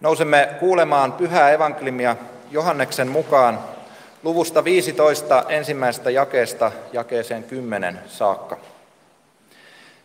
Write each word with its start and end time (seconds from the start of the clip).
Nousemme 0.00 0.48
kuulemaan 0.60 1.12
pyhää 1.12 1.50
evankeliumia 1.50 2.16
Johanneksen 2.50 3.08
mukaan 3.08 3.58
luvusta 4.22 4.64
15 4.64 5.44
ensimmäisestä 5.48 6.10
jakeesta 6.10 6.72
jakeeseen 6.92 7.44
10 7.44 7.98
saakka. 8.06 8.56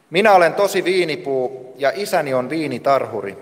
Minä 0.09 0.33
olen 0.33 0.53
tosi 0.53 0.83
viinipuu 0.83 1.75
ja 1.77 1.91
isäni 1.95 2.33
on 2.33 2.49
viinitarhuri. 2.49 3.37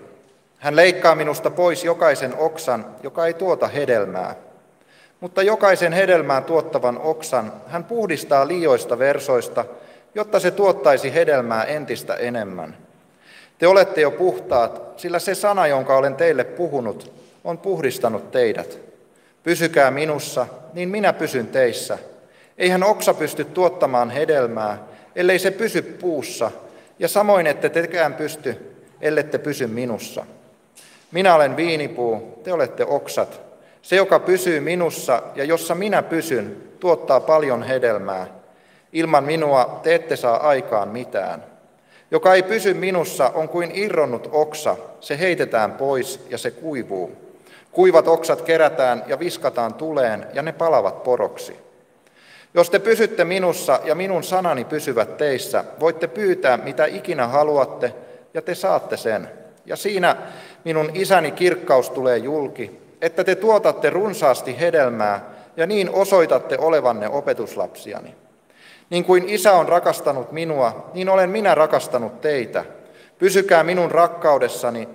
Hän 0.58 0.76
leikkaa 0.76 1.16
minusta 1.16 1.50
pois 1.50 1.84
jokaisen 1.84 2.36
oksan, 2.38 2.86
joka 3.04 3.25
ei 3.25 3.33
tuota 3.33 3.68
hedelmää. 3.68 4.36
Mutta 5.20 5.41
jokaisen 5.41 5.93
hedelmää 5.93 6.41
tuottavan 6.41 6.97
oksan 6.97 7.54
hän 7.68 7.83
puhdistaa 7.83 8.47
liioista 8.47 8.99
versoista, 8.99 9.65
jotta 10.15 10.39
se 10.39 10.52
tuottaisi 10.52 11.13
hedelmää 11.13 11.63
entistä 11.63 12.15
enemmän. 12.15 12.77
Te 13.62 13.68
olette 13.68 14.02
jo 14.02 14.12
puhtaat, 14.12 14.82
sillä 14.98 15.20
se 15.20 15.36
sana, 15.36 15.68
jonka 15.68 15.98
olen 15.98 16.16
teille 16.16 16.43
puhunut, 16.43 17.11
on 17.43 17.57
puhdistanut 17.57 18.32
teidät. 18.32 18.79
Pysykää 19.43 19.92
minussa, 19.92 20.47
niin 20.74 20.89
minä 20.89 21.14
pysyn 21.14 21.47
teissä. 21.47 21.97
Eihän 22.57 22.84
oksa 22.84 23.14
pysty 23.14 23.46
tuottamaan 23.46 24.10
hedelmää, 24.10 24.78
ellei 25.15 25.39
se 25.39 25.51
pysy 25.51 25.82
puussa, 25.82 26.51
ja 27.00 27.07
samoin 27.07 27.47
ette 27.47 27.70
tekään 27.70 28.14
pysty, 28.14 28.75
ellette 29.01 29.37
pysy 29.37 29.68
minussa. 29.68 30.25
Minä 31.12 31.36
olen 31.36 31.57
viinipuu, 31.57 32.42
te 32.44 32.53
olette 32.53 32.86
oksat. 32.86 33.42
Se, 33.81 33.95
joka 33.95 34.20
pysyy 34.20 34.59
minussa 34.59 35.23
ja 35.36 35.44
jossa 35.44 35.75
minä 35.75 36.03
pysyn, 36.03 36.58
tuottaa 36.80 37.20
paljon 37.20 37.64
hedelmää. 37.64 38.28
Ilman 38.94 39.23
minua 39.23 39.80
te 39.84 39.95
ette 39.95 40.16
saa 40.16 40.48
aikaan 40.48 40.89
mitään. 40.89 41.50
Joka 42.11 42.33
ei 42.33 42.44
pysy 42.44 42.73
minussa, 42.73 43.31
on 43.36 43.50
kuin 43.50 43.72
irronnut 43.73 44.30
oksa. 44.31 44.78
Se 45.00 45.20
heitetään 45.20 45.72
pois 45.72 46.25
ja 46.30 46.38
se 46.38 46.52
kuivuu. 46.52 47.11
Kuivat 47.72 48.08
oksat 48.08 48.42
kerätään 48.42 49.03
ja 49.08 49.20
viskataan 49.20 49.73
tuleen 49.73 50.28
ja 50.34 50.42
ne 50.42 50.52
palavat 50.52 51.04
poroksi. 51.04 51.59
Jos 52.54 52.70
te 52.70 52.80
pysytte 52.80 53.26
minussa 53.26 53.80
ja 53.84 53.95
minun 53.95 54.23
sanani 54.23 54.66
pysyvät 54.66 55.17
teissä, 55.17 55.64
voitte 55.80 56.08
pyytää 56.08 56.58
mitä 56.58 56.86
ikinä 56.86 57.28
haluatte 57.28 57.94
ja 58.34 58.42
te 58.42 58.56
saatte 58.56 58.98
sen. 58.98 59.30
Ja 59.66 59.76
siinä 59.76 60.16
minun 60.66 60.92
isäni 60.94 61.32
kirkkaus 61.32 61.89
tulee 61.89 62.17
julki, 62.17 62.82
että 63.02 63.23
te 63.23 63.36
tuotatte 63.36 63.89
runsaasti 63.89 64.59
hedelmää 64.59 65.30
ja 65.58 65.67
niin 65.67 65.89
osoitatte 65.89 66.58
olevanne 66.58 67.09
opetuslapsiani. 67.09 68.16
Niin 68.92 69.03
kuin 69.06 69.30
isä 69.30 69.53
on 69.53 69.70
rakastanut 69.70 70.31
minua, 70.31 70.89
niin 70.94 71.09
olen 71.09 71.30
minä 71.30 71.56
rakastanut 71.56 72.22
teitä. 72.22 72.66
Pysykää 73.17 73.64
minun 73.64 73.92
rakkaudessani. 73.92 74.89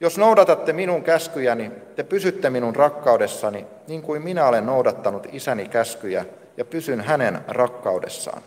Jos 0.00 0.18
noudatatte 0.18 0.72
minun 0.72 1.02
käskyjäni, 1.02 1.72
te 1.96 2.02
pysytte 2.02 2.50
minun 2.50 2.76
rakkaudessani, 2.76 3.66
niin 3.88 4.02
kuin 4.02 4.22
minä 4.22 4.46
olen 4.46 4.66
noudattanut 4.66 5.26
isäni 5.32 5.68
käskyjä 5.68 6.24
ja 6.56 6.64
pysyn 6.64 7.00
hänen 7.00 7.40
rakkaudessaan. 7.48 8.42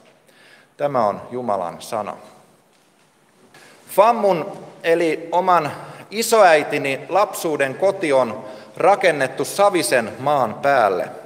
Tämä 0.77 1.07
on 1.07 1.21
Jumalan 1.31 1.81
sana. 1.81 2.17
Fammun 3.89 4.57
eli 4.83 5.29
oman 5.31 5.71
isoäitini 6.11 6.99
lapsuuden 7.09 7.75
koti 7.75 8.13
on 8.13 8.45
rakennettu 8.77 9.45
Savisen 9.45 10.11
maan 10.19 10.53
päälle– 10.53 11.09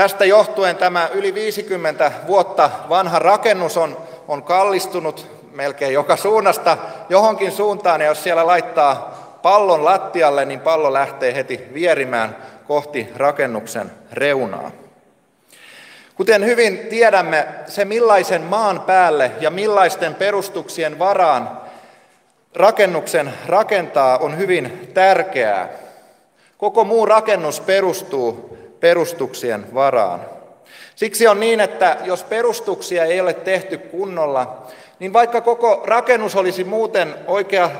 Tästä 0.00 0.24
johtuen 0.24 0.76
tämä 0.76 1.08
yli 1.12 1.34
50 1.34 2.12
vuotta 2.26 2.70
vanha 2.88 3.18
rakennus 3.18 3.76
on, 3.76 3.96
on 4.28 4.42
kallistunut 4.42 5.26
melkein 5.52 5.94
joka 5.94 6.16
suunnasta 6.16 6.78
johonkin 7.08 7.52
suuntaan, 7.52 8.00
ja 8.00 8.06
jos 8.06 8.22
siellä 8.22 8.46
laittaa 8.46 9.14
pallon 9.42 9.84
lattialle, 9.84 10.44
niin 10.44 10.60
pallo 10.60 10.92
lähtee 10.92 11.34
heti 11.34 11.60
vierimään 11.74 12.36
kohti 12.68 13.08
rakennuksen 13.16 13.90
reunaa. 14.12 14.70
Kuten 16.14 16.44
hyvin 16.44 16.78
tiedämme, 16.78 17.46
se 17.66 17.84
millaisen 17.84 18.42
maan 18.42 18.80
päälle 18.80 19.30
ja 19.40 19.50
millaisten 19.50 20.14
perustuksien 20.14 20.98
varaan 20.98 21.60
rakennuksen 22.54 23.34
rakentaa 23.46 24.18
on 24.18 24.38
hyvin 24.38 24.90
tärkeää. 24.94 25.68
Koko 26.58 26.84
muu 26.84 27.06
rakennus 27.06 27.60
perustuu 27.60 28.59
perustuksien 28.80 29.74
varaan. 29.74 30.20
Siksi 30.94 31.26
on 31.26 31.40
niin, 31.40 31.60
että 31.60 31.96
jos 32.04 32.24
perustuksia 32.24 33.04
ei 33.04 33.20
ole 33.20 33.34
tehty 33.34 33.78
kunnolla, 33.78 34.66
niin 34.98 35.12
vaikka 35.12 35.40
koko 35.40 35.82
rakennus 35.86 36.36
olisi 36.36 36.64
muuten 36.64 37.14
oikea 37.26 37.70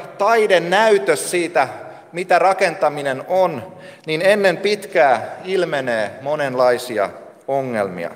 näytös 0.70 1.30
siitä, 1.30 1.68
mitä 2.12 2.38
rakentaminen 2.38 3.24
on, 3.28 3.72
niin 4.06 4.22
ennen 4.22 4.56
pitkää 4.56 5.36
ilmenee 5.44 6.10
monenlaisia 6.22 7.10
ongelmia. 7.48 8.10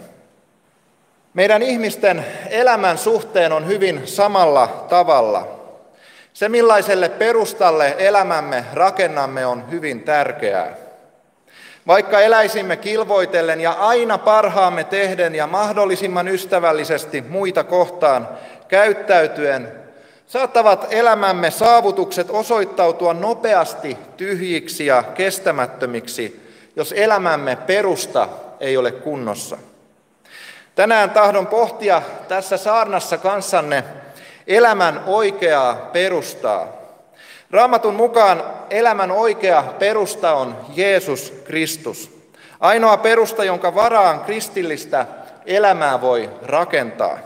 Meidän 1.34 1.62
ihmisten 1.62 2.24
elämän 2.50 2.98
suhteen 2.98 3.52
on 3.52 3.66
hyvin 3.66 4.02
samalla 4.04 4.86
tavalla. 4.88 5.48
Se, 6.32 6.48
millaiselle 6.48 7.08
perustalle 7.08 7.94
elämämme 7.98 8.64
rakennamme, 8.72 9.46
on 9.46 9.70
hyvin 9.70 10.00
tärkeää. 10.00 10.83
Vaikka 11.86 12.20
eläisimme 12.20 12.76
kilvoitellen 12.76 13.60
ja 13.60 13.72
aina 13.72 14.18
parhaamme 14.18 14.84
tehden 14.84 15.34
ja 15.34 15.46
mahdollisimman 15.46 16.28
ystävällisesti 16.28 17.24
muita 17.28 17.64
kohtaan 17.64 18.28
käyttäytyen, 18.68 19.72
saattavat 20.26 20.86
elämämme 20.90 21.50
saavutukset 21.50 22.30
osoittautua 22.30 23.14
nopeasti 23.14 23.98
tyhjiksi 24.16 24.86
ja 24.86 25.02
kestämättömiksi, 25.02 26.40
jos 26.76 26.92
elämämme 26.96 27.56
perusta 27.56 28.28
ei 28.60 28.76
ole 28.76 28.92
kunnossa. 28.92 29.58
Tänään 30.74 31.10
tahdon 31.10 31.46
pohtia 31.46 32.02
tässä 32.28 32.56
saarnassa 32.56 33.18
kanssanne 33.18 33.84
elämän 34.46 35.00
oikeaa 35.06 35.74
perustaa. 35.92 36.83
Raamatun 37.54 37.94
mukaan 37.94 38.42
elämän 38.70 39.10
oikea 39.10 39.64
perusta 39.78 40.34
on 40.34 40.56
Jeesus 40.74 41.34
Kristus. 41.44 42.10
Ainoa 42.60 42.96
perusta, 42.96 43.44
jonka 43.44 43.74
varaan 43.74 44.20
kristillistä 44.20 45.06
elämää 45.46 46.00
voi 46.00 46.30
rakentaa. 46.42 47.18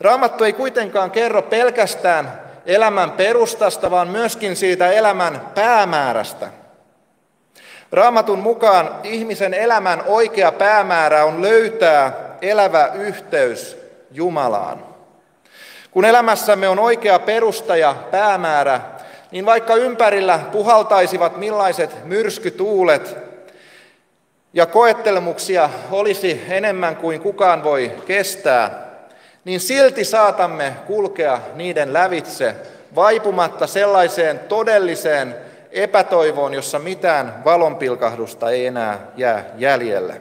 Raamattu 0.00 0.44
ei 0.44 0.52
kuitenkaan 0.52 1.10
kerro 1.10 1.42
pelkästään 1.42 2.40
elämän 2.66 3.10
perustasta, 3.10 3.90
vaan 3.90 4.08
myöskin 4.08 4.56
siitä 4.56 4.92
elämän 4.92 5.40
päämäärästä. 5.54 6.48
Raamatun 7.92 8.38
mukaan 8.38 8.90
ihmisen 9.02 9.54
elämän 9.54 10.02
oikea 10.06 10.52
päämäärä 10.52 11.24
on 11.24 11.42
löytää 11.42 12.12
elävä 12.42 12.90
yhteys 12.94 13.76
Jumalaan. 14.10 14.84
Kun 15.90 16.04
elämässämme 16.04 16.68
on 16.68 16.78
oikea 16.78 17.18
perusta 17.18 17.76
ja 17.76 17.94
päämäärä, 18.10 18.80
niin 19.32 19.46
vaikka 19.46 19.74
ympärillä 19.74 20.40
puhaltaisivat 20.52 21.36
millaiset 21.36 22.04
myrskytuulet 22.04 23.16
ja 24.52 24.66
koettelemuksia 24.66 25.70
olisi 25.90 26.42
enemmän 26.48 26.96
kuin 26.96 27.20
kukaan 27.20 27.64
voi 27.64 27.92
kestää, 28.06 28.92
niin 29.44 29.60
silti 29.60 30.04
saatamme 30.04 30.76
kulkea 30.86 31.40
niiden 31.54 31.92
lävitse 31.92 32.54
vaipumatta 32.94 33.66
sellaiseen 33.66 34.38
todelliseen 34.38 35.34
epätoivoon, 35.70 36.54
jossa 36.54 36.78
mitään 36.78 37.44
valonpilkahdusta 37.44 38.50
ei 38.50 38.66
enää 38.66 38.98
jää 39.16 39.44
jäljelle. 39.58 40.20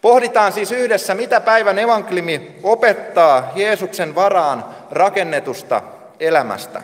Pohditaan 0.00 0.52
siis 0.52 0.72
yhdessä, 0.72 1.14
mitä 1.14 1.40
päivän 1.40 1.78
evankelimi 1.78 2.58
opettaa 2.62 3.52
Jeesuksen 3.54 4.14
varaan 4.14 4.64
rakennetusta 4.90 5.82
elämästä. 6.20 6.82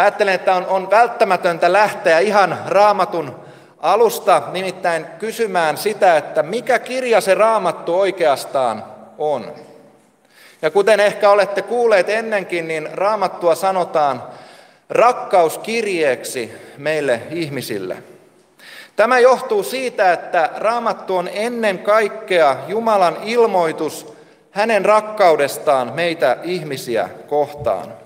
Ajattelen, 0.00 0.34
että 0.34 0.54
on, 0.54 0.66
on 0.66 0.90
välttämätöntä 0.90 1.72
lähteä 1.72 2.18
ihan 2.18 2.58
raamatun 2.66 3.36
alusta 3.78 4.42
nimittäin 4.52 5.06
kysymään 5.18 5.76
sitä, 5.76 6.16
että 6.16 6.42
mikä 6.42 6.78
kirja 6.78 7.20
se 7.20 7.34
raamattu 7.34 7.98
oikeastaan 7.98 8.84
on. 9.18 9.52
Ja 10.62 10.70
kuten 10.70 11.00
ehkä 11.00 11.30
olette 11.30 11.62
kuulleet 11.62 12.08
ennenkin, 12.08 12.68
niin 12.68 12.88
raamattua 12.92 13.54
sanotaan 13.54 14.22
rakkauskirjeeksi 14.90 16.52
meille 16.78 17.20
ihmisille. 17.30 17.96
Tämä 18.96 19.18
johtuu 19.18 19.62
siitä, 19.62 20.12
että 20.12 20.50
raamattu 20.56 21.16
on 21.16 21.28
ennen 21.32 21.78
kaikkea 21.78 22.56
Jumalan 22.68 23.16
ilmoitus 23.24 24.12
hänen 24.50 24.84
rakkaudestaan 24.84 25.92
meitä 25.94 26.36
ihmisiä 26.42 27.08
kohtaan. 27.28 27.99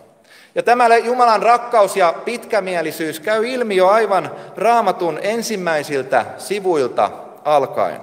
Ja 0.54 0.62
tämä 0.62 0.96
Jumalan 0.96 1.42
rakkaus 1.42 1.96
ja 1.96 2.14
pitkämielisyys 2.24 3.20
käy 3.20 3.46
ilmi 3.46 3.76
jo 3.76 3.88
aivan 3.88 4.30
raamatun 4.56 5.18
ensimmäisiltä 5.22 6.26
sivuilta 6.38 7.10
alkaen. 7.44 8.00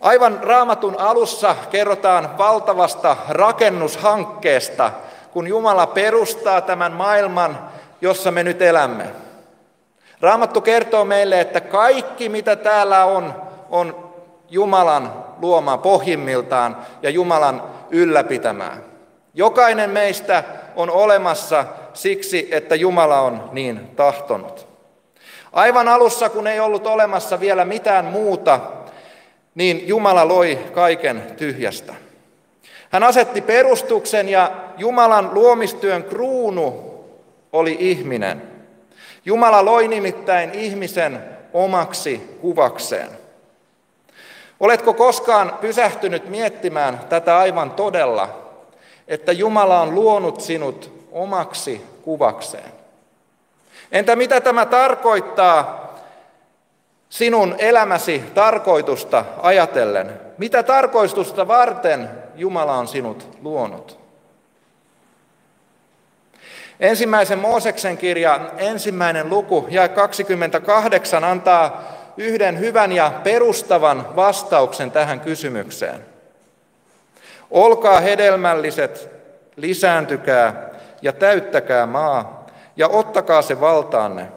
Aivan 0.00 0.40
raamatun 0.42 0.96
alussa 0.98 1.56
kerrotaan 1.70 2.38
valtavasta 2.38 3.16
rakennushankkeesta, 3.28 4.90
kun 5.32 5.46
Jumala 5.46 5.86
perustaa 5.86 6.60
tämän 6.60 6.92
maailman, 6.92 7.58
jossa 8.00 8.30
me 8.30 8.42
nyt 8.42 8.62
elämme. 8.62 9.06
Raamattu 10.20 10.60
kertoo 10.60 11.04
meille, 11.04 11.40
että 11.40 11.60
kaikki 11.60 12.28
mitä 12.28 12.56
täällä 12.56 13.04
on, 13.04 13.34
on 13.70 14.12
Jumalan 14.50 15.12
luomaa 15.40 15.78
pohjimmiltaan 15.78 16.76
ja 17.02 17.10
Jumalan 17.10 17.62
ylläpitämää. 17.90 18.76
Jokainen 19.34 19.90
meistä 19.90 20.44
on 20.76 20.90
olemassa 20.90 21.64
siksi, 21.94 22.48
että 22.50 22.74
Jumala 22.74 23.20
on 23.20 23.50
niin 23.52 23.88
tahtonut. 23.96 24.66
Aivan 25.52 25.88
alussa, 25.88 26.28
kun 26.28 26.46
ei 26.46 26.60
ollut 26.60 26.86
olemassa 26.86 27.40
vielä 27.40 27.64
mitään 27.64 28.04
muuta, 28.04 28.60
niin 29.54 29.88
Jumala 29.88 30.28
loi 30.28 30.58
kaiken 30.72 31.22
tyhjästä. 31.36 31.94
Hän 32.90 33.02
asetti 33.02 33.40
perustuksen 33.40 34.28
ja 34.28 34.50
Jumalan 34.76 35.34
luomistyön 35.34 36.04
kruunu 36.04 36.94
oli 37.52 37.76
ihminen. 37.80 38.42
Jumala 39.24 39.64
loi 39.64 39.88
nimittäin 39.88 40.50
ihmisen 40.54 41.24
omaksi 41.52 42.38
kuvakseen. 42.40 43.08
Oletko 44.60 44.94
koskaan 44.94 45.58
pysähtynyt 45.60 46.28
miettimään 46.28 47.00
tätä 47.08 47.38
aivan 47.38 47.70
todella, 47.70 48.43
että 49.08 49.32
Jumala 49.32 49.80
on 49.80 49.94
luonut 49.94 50.40
sinut 50.40 51.06
omaksi 51.12 51.86
kuvakseen? 52.02 52.72
Entä 53.92 54.16
mitä 54.16 54.40
tämä 54.40 54.66
tarkoittaa 54.66 55.84
sinun 57.08 57.54
elämäsi 57.58 58.24
tarkoitusta 58.34 59.24
ajatellen? 59.42 60.20
Mitä 60.38 60.62
tarkoitusta 60.62 61.48
varten 61.48 62.10
Jumala 62.34 62.74
on 62.74 62.88
sinut 62.88 63.28
luonut? 63.42 63.98
Ensimmäisen 66.80 67.38
Mooseksen 67.38 67.98
kirjan 67.98 68.50
ensimmäinen 68.56 69.30
luku 69.30 69.66
ja 69.70 69.88
28 69.88 71.24
antaa 71.24 71.82
yhden 72.16 72.58
hyvän 72.58 72.92
ja 72.92 73.12
perustavan 73.24 74.16
vastauksen 74.16 74.90
tähän 74.90 75.20
kysymykseen. 75.20 76.13
Olkaa 77.50 78.00
hedelmälliset, 78.00 79.10
lisääntykää 79.56 80.70
ja 81.02 81.12
täyttäkää 81.12 81.86
maa 81.86 82.46
ja 82.76 82.88
ottakaa 82.88 83.42
se 83.42 83.60
valtaanne. 83.60 84.28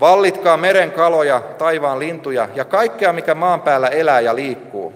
Vallitkaa 0.00 0.56
meren 0.56 0.92
kaloja, 0.92 1.40
taivaan 1.58 1.98
lintuja 1.98 2.48
ja 2.54 2.64
kaikkea, 2.64 3.12
mikä 3.12 3.34
maan 3.34 3.62
päällä 3.62 3.88
elää 3.88 4.20
ja 4.20 4.34
liikkuu. 4.34 4.92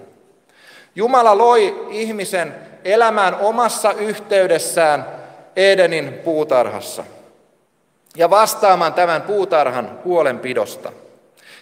Jumala 0.95 1.39
loi 1.39 1.87
ihmisen 1.91 2.55
elämään 2.85 3.35
omassa 3.41 3.93
yhteydessään 3.93 5.07
Edenin 5.57 6.13
puutarhassa 6.13 7.05
ja 8.17 8.31
vastaamaan 8.31 8.95
tämän 8.95 9.23
puutarhan 9.23 9.99
huolenpidosta. 10.05 10.93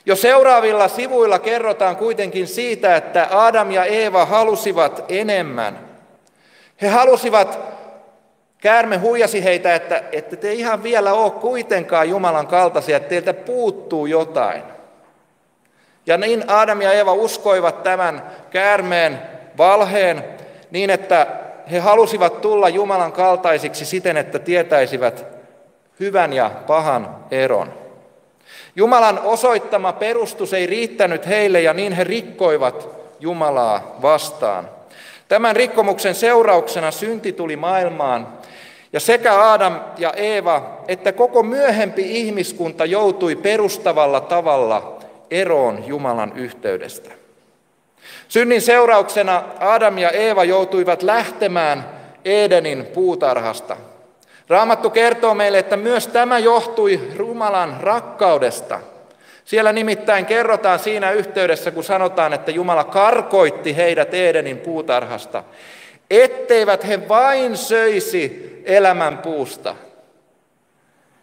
Jo 0.07 0.17
seuraavilla 0.17 0.89
sivuilla 0.89 1.39
kerrotaan 1.39 1.97
kuitenkin 1.97 2.47
siitä, 2.47 2.97
että 2.97 3.29
Adam 3.31 3.71
ja 3.71 3.85
Eeva 3.85 4.27
halusivat 4.27 5.05
enemmän. 5.09 5.79
He 6.83 6.89
halusivat, 6.89 7.59
käärme 8.59 8.97
huijasi 8.97 9.45
heitä, 9.45 9.75
että, 9.75 10.03
että 10.13 10.37
te 10.37 10.53
ihan 10.53 10.83
vielä 10.83 11.13
ole 11.13 11.31
kuitenkaan 11.31 12.09
Jumalan 12.09 12.47
kaltaisia, 12.47 12.97
että 12.97 13.09
teiltä 13.09 13.35
puuttuu 13.35 14.07
jotain. 14.07 14.63
Ja 16.07 16.17
niin 16.17 16.45
Adam 16.47 16.81
ja 16.81 16.93
Eeva 16.93 17.13
uskoivat 17.13 17.83
tämän 17.83 18.23
käärmeen 18.51 19.23
valheen 19.59 20.25
niin, 20.71 20.91
että 20.91 21.27
he 21.71 21.79
halusivat 21.79 22.41
tulla 22.41 22.69
Jumalan 22.69 23.13
kaltaisiksi 23.13 23.85
siten, 23.85 24.17
että 24.17 24.39
tietäisivät 24.39 25.27
hyvän 26.01 26.33
ja 26.33 26.51
pahan 26.67 27.17
eron. 27.31 27.73
Jumalan 28.77 29.21
osoittama 29.25 29.93
perustus 29.93 30.53
ei 30.53 30.67
riittänyt 30.67 31.27
heille 31.27 31.61
ja 31.61 31.75
niin 31.75 31.93
he 31.93 32.05
rikkoivat 32.05 32.89
Jumalaa 33.21 33.97
vastaan. 34.03 34.69
Tämän 35.29 35.57
rikkomuksen 35.57 36.15
seurauksena 36.15 36.91
synti 36.91 37.33
tuli 37.33 37.57
maailmaan 37.57 38.29
ja 38.93 39.01
sekä 39.01 39.53
Adam 39.53 39.81
ja 39.99 40.13
Eeva 40.13 40.81
että 40.89 41.13
koko 41.13 41.43
myöhempi 41.43 42.21
ihmiskunta 42.21 42.85
joutui 42.85 43.37
perustavalla 43.37 44.21
tavalla 44.21 44.99
eroon 45.31 45.85
Jumalan 45.87 46.33
yhteydestä. 46.37 47.11
Synnin 48.29 48.63
seurauksena 48.63 49.43
Adam 49.61 49.99
ja 49.99 50.11
Eeva 50.11 50.45
joutuivat 50.45 51.03
lähtemään 51.03 51.85
Edenin 52.25 52.87
puutarhasta– 52.87 53.77
Raamattu 54.51 54.91
kertoo 54.91 55.35
meille, 55.35 55.59
että 55.59 55.77
myös 55.77 56.07
tämä 56.07 56.39
johtui 56.39 57.01
Jumalan 57.19 57.77
rakkaudesta. 57.81 58.81
Siellä 59.45 59.73
nimittäin 59.73 60.27
kerrotaan 60.27 60.79
siinä 60.79 61.11
yhteydessä, 61.11 61.71
kun 61.71 61.85
sanotaan, 61.85 62.33
että 62.33 62.51
Jumala 62.51 62.85
karkoitti 62.85 63.77
heidät 63.77 64.15
Edenin 64.15 64.59
puutarhasta, 64.59 65.45
etteivät 66.11 66.89
he 66.89 67.09
vain 67.09 67.57
söisi 67.57 68.51
elämän 68.65 69.19
puusta 69.19 69.77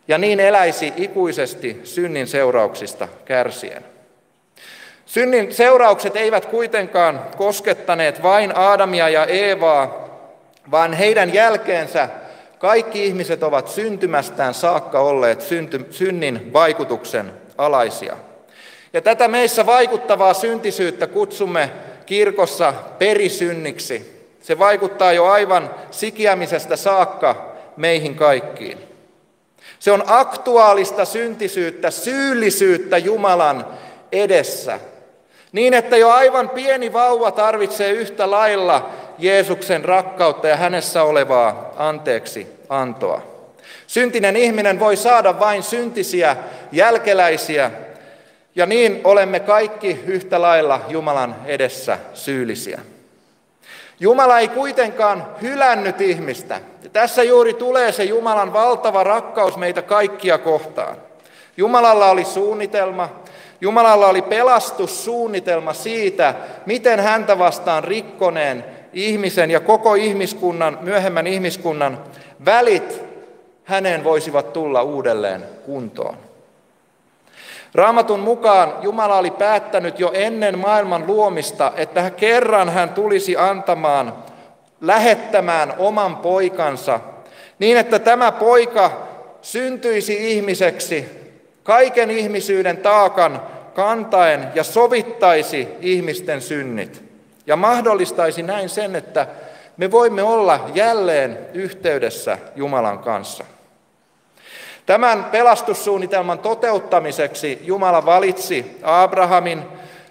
ja 0.08 0.18
niin 0.18 0.40
eläisi 0.40 0.94
ikuisesti 0.98 1.82
synnin 1.84 2.28
seurauksista 2.28 3.08
kärsien. 3.26 3.86
Synnin 5.06 5.54
seuraukset 5.54 6.16
eivät 6.16 6.46
kuitenkaan 6.46 7.22
koskettaneet 7.38 8.24
vain 8.24 8.58
Aadamia 8.58 9.10
ja 9.10 9.26
Eevaa, 9.26 10.08
vaan 10.72 10.94
heidän 10.94 11.34
jälkeensä 11.34 12.10
kaikki 12.60 13.06
ihmiset 13.06 13.44
ovat 13.44 13.68
syntymästään 13.68 14.54
saakka 14.54 15.00
olleet 15.00 15.42
synty, 15.42 15.86
synnin 15.90 16.54
vaikutuksen 16.54 17.34
alaisia. 17.58 18.18
Ja 18.94 19.02
tätä 19.02 19.28
meissä 19.28 19.66
vaikuttavaa 19.66 20.34
syntisyyttä 20.34 21.08
kutsumme 21.08 21.72
kirkossa 22.06 22.74
perisynniksi. 23.00 24.28
Se 24.42 24.60
vaikuttaa 24.60 25.14
jo 25.14 25.26
aivan 25.26 25.76
sikiämisestä 25.92 26.76
saakka 26.76 27.56
meihin 27.78 28.16
kaikkiin. 28.16 28.78
Se 29.80 29.92
on 29.92 30.04
aktuaalista 30.08 31.06
syntisyyttä, 31.06 31.92
syyllisyyttä 31.92 32.98
Jumalan 32.98 33.66
edessä. 34.12 34.80
Niin, 35.52 35.74
että 35.74 35.98
jo 35.98 36.10
aivan 36.10 36.50
pieni 36.50 36.94
vauva 36.94 37.32
tarvitsee 37.32 37.92
yhtä 37.92 38.32
lailla 38.32 38.90
Jeesuksen 39.18 39.86
rakkautta 39.86 40.48
ja 40.48 40.58
hänessä 40.58 41.04
olevaa 41.04 41.74
anteeksi 41.78 42.48
antoa. 42.70 43.22
Syntinen 43.88 44.36
ihminen 44.36 44.80
voi 44.80 44.96
saada 44.96 45.40
vain 45.40 45.64
syntisiä 45.64 46.38
jälkeläisiä, 46.72 47.72
ja 48.56 48.66
niin 48.66 49.02
olemme 49.04 49.40
kaikki 49.40 50.00
yhtä 50.06 50.42
lailla 50.42 50.82
Jumalan 50.88 51.36
edessä 51.46 51.98
syyllisiä. 52.14 52.80
Jumala 54.00 54.40
ei 54.40 54.48
kuitenkaan 54.48 55.28
hylännyt 55.42 56.02
ihmistä. 56.02 56.62
Ja 56.84 56.90
tässä 56.90 57.24
juuri 57.24 57.54
tulee 57.54 57.92
se 57.92 58.04
Jumalan 58.04 58.54
valtava 58.54 59.04
rakkaus 59.04 59.58
meitä 59.58 59.82
kaikkia 59.82 60.38
kohtaan. 60.38 60.98
Jumalalla 61.58 62.10
oli 62.10 62.26
suunnitelma, 62.26 63.10
Jumalalla 63.62 64.08
oli 64.08 64.22
pelastussuunnitelma 64.22 65.74
siitä, 65.74 66.34
miten 66.66 67.00
häntä 67.00 67.40
vastaan 67.40 67.84
rikkoneen 67.84 68.66
ihmisen 68.94 69.52
ja 69.52 69.60
koko 69.60 69.96
ihmiskunnan, 69.96 70.78
myöhemmän 70.82 71.28
ihmiskunnan 71.28 72.04
välit 72.46 73.04
hänen 73.64 74.04
voisivat 74.04 74.54
tulla 74.54 74.84
uudelleen 74.84 75.44
kuntoon. 75.66 76.18
Raamatun 77.74 78.20
mukaan 78.20 78.74
Jumala 78.82 79.18
oli 79.18 79.32
päättänyt 79.32 80.00
jo 80.00 80.12
ennen 80.14 80.60
maailman 80.60 81.08
luomista, 81.08 81.72
että 81.76 82.10
kerran 82.10 82.70
hän 82.70 82.90
tulisi 82.90 83.38
antamaan, 83.38 84.14
lähettämään 84.82 85.74
oman 85.78 86.18
poikansa, 86.18 87.00
niin 87.60 87.78
että 87.78 88.00
tämä 88.00 88.32
poika 88.32 89.08
syntyisi 89.42 90.32
ihmiseksi 90.32 91.06
kaiken 91.64 92.12
ihmisyyden 92.12 92.78
taakan 92.78 93.42
kantaen 93.76 94.48
ja 94.56 94.64
sovittaisi 94.64 95.68
ihmisten 95.82 96.42
synnit. 96.42 97.07
Ja 97.48 97.56
mahdollistaisi 97.56 98.44
näin 98.44 98.70
sen, 98.70 98.96
että 98.96 99.28
me 99.78 99.92
voimme 99.92 100.24
olla 100.24 100.70
jälleen 100.74 101.40
yhteydessä 101.54 102.38
Jumalan 102.56 103.00
kanssa. 103.00 103.44
Tämän 104.86 105.24
pelastussuunnitelman 105.24 106.40
toteuttamiseksi 106.40 107.60
Jumala 107.62 108.06
valitsi 108.06 108.78
Abrahamin, 108.84 109.64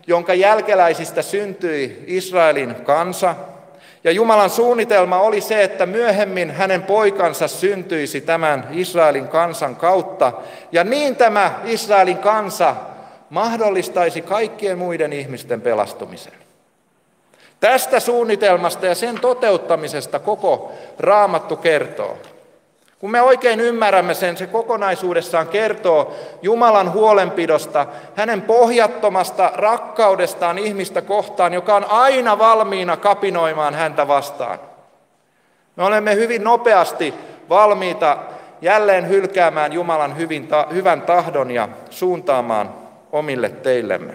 jonka 0.07 0.35
jälkeläisistä 0.35 1.23
syntyi 1.23 2.05
Israelin 2.07 2.75
kansa. 2.75 3.35
Ja 4.05 4.11
Jumalan 4.11 4.51
suunnitelma 4.51 5.21
oli 5.21 5.41
se, 5.41 5.63
että 5.63 5.87
myöhemmin 5.87 6.51
hänen 6.51 6.83
poikansa 6.83 7.49
syntyisi 7.49 8.21
tämän 8.21 8.69
Israelin 8.71 9.29
kansan 9.29 9.77
kautta. 9.77 10.33
Ja 10.73 10.85
niin 10.85 11.17
tämä 11.17 11.61
Israelin 11.65 12.19
kansa 12.19 12.77
mahdollistaisi 13.31 14.23
kaikkien 14.23 14.79
muiden 14.79 15.13
ihmisten 15.13 15.61
pelastumisen. 15.61 16.46
Tästä 17.67 18.01
suunnitelmasta 18.01 18.87
ja 18.87 18.95
sen 18.95 19.21
toteuttamisesta 19.21 20.19
koko 20.19 20.73
raamattu 20.99 21.57
kertoo. 21.57 22.19
Kun 22.99 23.11
me 23.11 23.23
oikein 23.23 23.61
ymmärrämme 23.61 24.15
sen, 24.15 24.37
se 24.37 24.47
kokonaisuudessaan 24.47 25.49
kertoo 25.49 26.17
Jumalan 26.43 26.93
huolenpidosta, 26.93 27.87
hänen 28.15 28.43
pohjattomasta 28.43 29.53
rakkaudestaan 29.55 30.59
ihmistä 30.59 31.03
kohtaan, 31.03 31.53
joka 31.53 31.77
on 31.77 31.85
aina 31.85 32.39
valmiina 32.39 32.97
kapinoimaan 32.97 33.75
häntä 33.75 34.09
vastaan. 34.09 34.59
Me 35.77 35.85
olemme 35.85 36.15
hyvin 36.15 36.45
nopeasti 36.45 37.15
valmiita 37.49 38.19
jälleen 38.63 39.09
hylkäämään 39.09 39.73
Jumalan 39.73 40.17
hyvin 40.17 40.49
ta- 40.49 40.67
hyvän 40.73 41.03
tahdon 41.03 41.51
ja 41.51 41.69
suuntaamaan 41.91 42.75
omille 43.13 43.49
teillemme. 43.49 44.15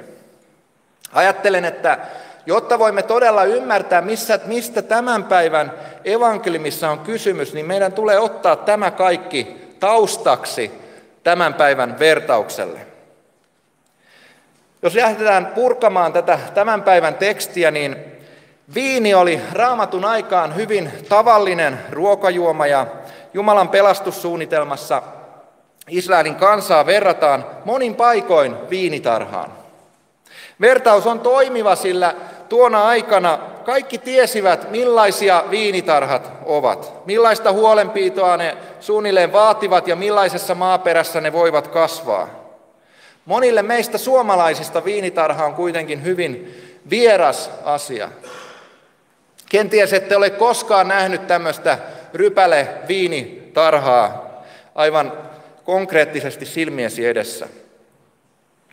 Ajattelen, 1.14 1.66
että 1.66 1.98
jotta 2.52 2.80
voimme 2.80 3.04
todella 3.04 3.44
ymmärtää, 3.44 4.02
missä, 4.02 4.40
mistä 4.46 4.82
tämän 4.82 5.24
päivän 5.24 5.74
evankelimissa 6.06 6.90
on 6.90 7.00
kysymys, 7.00 7.54
niin 7.54 7.66
meidän 7.66 7.94
tulee 7.94 8.20
ottaa 8.20 8.56
tämä 8.56 8.92
kaikki 8.92 9.58
taustaksi 9.80 10.72
tämän 11.24 11.54
päivän 11.54 12.00
vertaukselle. 12.00 12.80
Jos 14.82 14.96
lähdetään 14.96 15.46
purkamaan 15.46 16.14
tätä 16.14 16.40
tämän 16.54 16.84
päivän 16.84 17.16
tekstiä, 17.16 17.72
niin 17.72 17.96
viini 18.74 19.14
oli 19.14 19.42
raamatun 19.54 20.06
aikaan 20.06 20.56
hyvin 20.56 20.92
tavallinen 21.10 21.80
ruokajuoma 21.92 22.68
ja 22.68 22.88
Jumalan 23.34 23.70
pelastussuunnitelmassa 23.70 25.02
Israelin 25.90 26.36
kansaa 26.36 26.86
verrataan 26.86 27.46
monin 27.66 27.96
paikoin 27.96 28.70
viinitarhaan. 28.70 29.52
Vertaus 30.62 31.08
on 31.08 31.20
toimiva, 31.20 31.76
sillä 31.76 32.16
tuona 32.52 32.88
aikana 32.88 33.40
kaikki 33.66 33.98
tiesivät, 33.98 34.72
millaisia 34.72 35.44
viinitarhat 35.50 36.32
ovat, 36.46 36.94
millaista 37.06 37.52
huolenpitoa 37.52 38.38
ne 38.38 38.58
suunnilleen 38.80 39.34
vaativat 39.34 39.88
ja 39.88 39.96
millaisessa 39.96 40.56
maaperässä 40.56 41.22
ne 41.22 41.34
voivat 41.34 41.68
kasvaa. 41.68 42.30
Monille 43.26 43.62
meistä 43.62 43.98
suomalaisista 43.98 44.86
viinitarha 44.86 45.46
on 45.46 45.54
kuitenkin 45.54 46.04
hyvin 46.04 46.56
vieras 46.90 47.52
asia. 47.64 48.10
Kenties 49.50 49.94
ette 49.94 50.18
ole 50.18 50.30
koskaan 50.30 50.88
nähnyt 50.88 51.28
tämmöistä 51.28 51.78
rypäle 52.14 52.68
viinitarhaa 52.88 54.42
aivan 54.76 55.14
konkreettisesti 55.64 56.46
silmiesi 56.46 57.06
edessä. 57.06 57.48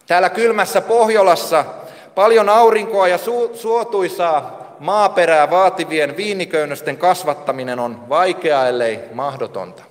Täällä 0.06 0.30
kylmässä 0.30 0.80
Pohjolassa 0.80 1.64
paljon 2.18 2.48
aurinkoa 2.48 3.08
ja 3.08 3.16
su- 3.16 3.56
suotuisaa 3.56 4.66
maaperää 4.78 5.50
vaativien 5.50 6.16
viiniköynnösten 6.16 6.96
kasvattaminen 6.96 7.78
on 7.78 8.08
vaikeaa, 8.08 8.68
ellei 8.68 9.00
mahdotonta. 9.12 9.82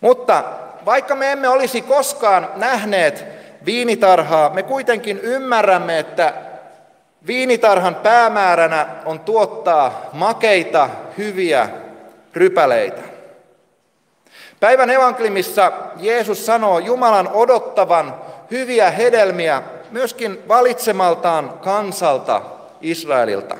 Mutta 0.00 0.44
vaikka 0.86 1.14
me 1.14 1.32
emme 1.32 1.48
olisi 1.48 1.82
koskaan 1.82 2.48
nähneet 2.56 3.24
viinitarhaa, 3.64 4.50
me 4.50 4.62
kuitenkin 4.62 5.20
ymmärrämme, 5.20 5.98
että 5.98 6.34
viinitarhan 7.26 7.94
päämääränä 7.94 8.86
on 9.04 9.20
tuottaa 9.20 10.10
makeita, 10.12 10.88
hyviä 11.18 11.68
rypäleitä. 12.34 13.02
Päivän 14.60 14.90
evankeliumissa 14.90 15.72
Jeesus 15.96 16.46
sanoo 16.46 16.78
Jumalan 16.78 17.28
odottavan 17.32 18.14
hyviä 18.50 18.90
hedelmiä 18.90 19.62
myöskin 19.90 20.42
valitsemaltaan 20.48 21.58
kansalta 21.62 22.42
Israelilta. 22.80 23.56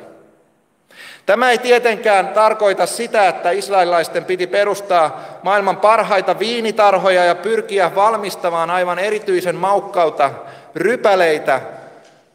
Tämä 1.26 1.50
ei 1.50 1.58
tietenkään 1.58 2.28
tarkoita 2.28 2.86
sitä, 2.86 3.28
että 3.28 3.50
israelilaisten 3.50 4.24
piti 4.24 4.46
perustaa 4.46 5.20
maailman 5.42 5.76
parhaita 5.76 6.38
viinitarhoja 6.38 7.24
ja 7.24 7.34
pyrkiä 7.34 7.94
valmistamaan 7.94 8.70
aivan 8.70 8.98
erityisen 8.98 9.56
maukkauta 9.56 10.30
rypäleitä, 10.74 11.60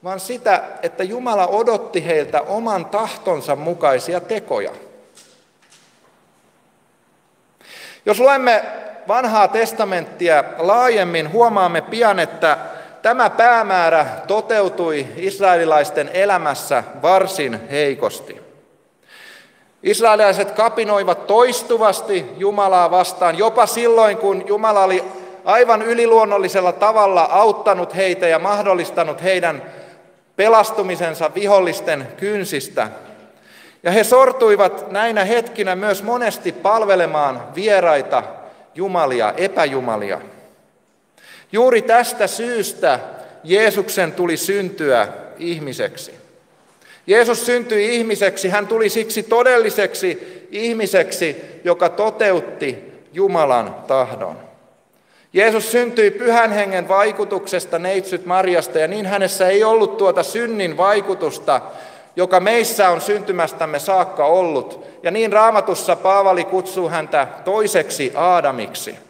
vaan 0.03 0.19
sitä, 0.19 0.63
että 0.83 1.03
Jumala 1.03 1.47
odotti 1.47 2.05
heiltä 2.05 2.41
oman 2.41 2.85
tahtonsa 2.85 3.55
mukaisia 3.55 4.19
tekoja. 4.19 4.71
Jos 8.05 8.19
luemme 8.19 8.63
vanhaa 9.07 9.47
testamenttia 9.47 10.43
laajemmin, 10.57 11.31
huomaamme 11.31 11.81
pian, 11.81 12.19
että 12.19 12.57
tämä 13.05 13.29
päämäärä 13.29 14.05
toteutui 14.27 15.07
israelilaisten 15.17 16.09
elämässä 16.13 16.83
varsin 17.01 17.59
heikosti. 17.71 18.41
Israelilaiset 19.83 20.51
kapinoivat 20.51 21.27
toistuvasti 21.27 22.25
Jumalaa 22.37 22.91
vastaan, 22.91 23.37
jopa 23.37 23.65
silloin, 23.65 24.17
kun 24.17 24.43
Jumala 24.47 24.83
oli 24.83 25.03
aivan 25.45 25.81
yliluonnollisella 25.81 26.71
tavalla 26.71 27.27
auttanut 27.31 27.95
heitä 27.95 28.27
ja 28.27 28.39
mahdollistanut 28.39 29.23
heidän 29.23 29.63
pelastumisensa 30.35 31.31
vihollisten 31.35 32.07
kynsistä. 32.17 32.89
Ja 33.83 33.91
he 33.91 34.03
sortuivat 34.03 34.91
näinä 34.91 35.25
hetkinä 35.25 35.75
myös 35.75 36.03
monesti 36.03 36.51
palvelemaan 36.51 37.43
vieraita 37.55 38.23
jumalia, 38.75 39.33
epäjumalia. 39.37 40.21
Juuri 41.55 41.81
tästä 41.81 42.27
syystä 42.27 42.99
Jeesuksen 43.43 44.11
tuli 44.11 44.37
syntyä 44.37 45.07
ihmiseksi. 45.39 46.13
Jeesus 47.07 47.45
syntyi 47.45 47.95
ihmiseksi, 47.95 48.49
hän 48.49 48.67
tuli 48.67 48.89
siksi 48.89 49.23
todelliseksi 49.23 50.47
ihmiseksi, 50.51 51.61
joka 51.63 51.89
toteutti 51.89 52.77
Jumalan 53.13 53.75
tahdon. 53.87 54.37
Jeesus 55.33 55.71
syntyi 55.71 56.11
pyhän 56.11 56.51
hengen 56.51 56.87
vaikutuksesta 56.87 57.79
neitsyt 57.79 58.25
Marjasta 58.25 58.79
ja 58.79 58.87
niin 58.87 59.05
hänessä 59.05 59.47
ei 59.47 59.63
ollut 59.63 59.97
tuota 59.97 60.23
synnin 60.23 60.77
vaikutusta, 60.77 61.61
joka 62.15 62.39
meissä 62.39 62.89
on 62.89 63.01
syntymästämme 63.01 63.79
saakka 63.79 64.25
ollut. 64.25 64.87
Ja 65.03 65.11
niin 65.11 65.33
raamatussa 65.33 65.95
Paavali 65.95 66.43
kutsuu 66.43 66.89
häntä 66.89 67.27
toiseksi 67.45 68.11
Aadamiksi. 68.15 69.04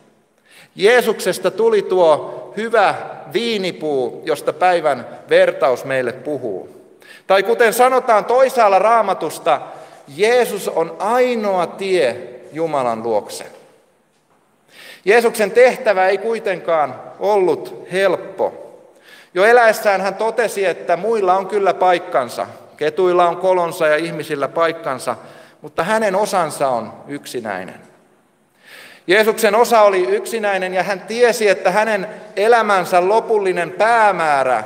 Jeesuksesta 0.75 1.51
tuli 1.51 1.82
tuo 1.82 2.53
hyvä 2.58 2.96
viinipuu, 3.34 4.22
josta 4.25 4.53
päivän 4.53 5.08
vertaus 5.29 5.86
meille 5.86 6.12
puhuu. 6.12 6.70
Tai 7.27 7.44
kuten 7.44 7.74
sanotaan 7.74 8.25
toisaalla 8.25 8.79
raamatusta, 8.79 9.62
Jeesus 10.08 10.67
on 10.67 10.96
ainoa 11.00 11.67
tie 11.67 12.17
Jumalan 12.51 13.03
luokse. 13.03 13.46
Jeesuksen 15.05 15.51
tehtävä 15.51 16.08
ei 16.08 16.17
kuitenkaan 16.17 16.96
ollut 17.20 17.88
helppo. 17.91 18.53
Jo 19.34 19.46
eläessään 19.46 20.01
hän 20.01 20.15
totesi, 20.15 20.65
että 20.65 20.98
muilla 20.98 21.34
on 21.34 21.48
kyllä 21.48 21.74
paikkansa, 21.74 22.48
Ketuilla 22.77 23.27
on 23.27 23.38
kolonsa 23.38 23.88
ja 23.88 23.96
ihmisillä 23.96 24.48
paikkansa, 24.48 25.15
mutta 25.62 25.84
hänen 25.84 26.15
osansa 26.15 26.67
on 26.67 26.94
yksinäinen. 27.08 27.85
Jeesuksen 29.07 29.55
osa 29.55 29.81
oli 29.81 30.03
yksinäinen 30.03 30.74
ja 30.74 30.83
hän 30.83 31.00
tiesi, 31.00 31.50
että 31.50 31.71
hänen 31.71 32.07
elämänsä 32.35 33.09
lopullinen 33.09 33.71
päämäärä 33.71 34.63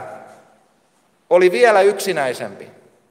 oli 1.29 1.51
vielä 1.51 1.81
yksinäisempi. 1.81 2.67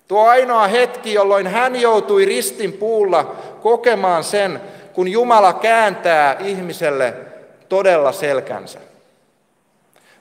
Tuo 0.09 0.29
ainoa 0.29 0.67
hetki, 0.67 1.15
jolloin 1.15 1.47
hän 1.47 1.81
joutui 1.81 2.25
ristin 2.25 2.73
puulla 2.73 3.37
kokemaan 3.63 4.25
sen, 4.25 4.61
kun 4.93 5.09
Jumala 5.09 5.53
kääntää 5.53 6.37
ihmiselle 6.41 7.15
todella 7.69 8.13
selkänsä. 8.13 8.79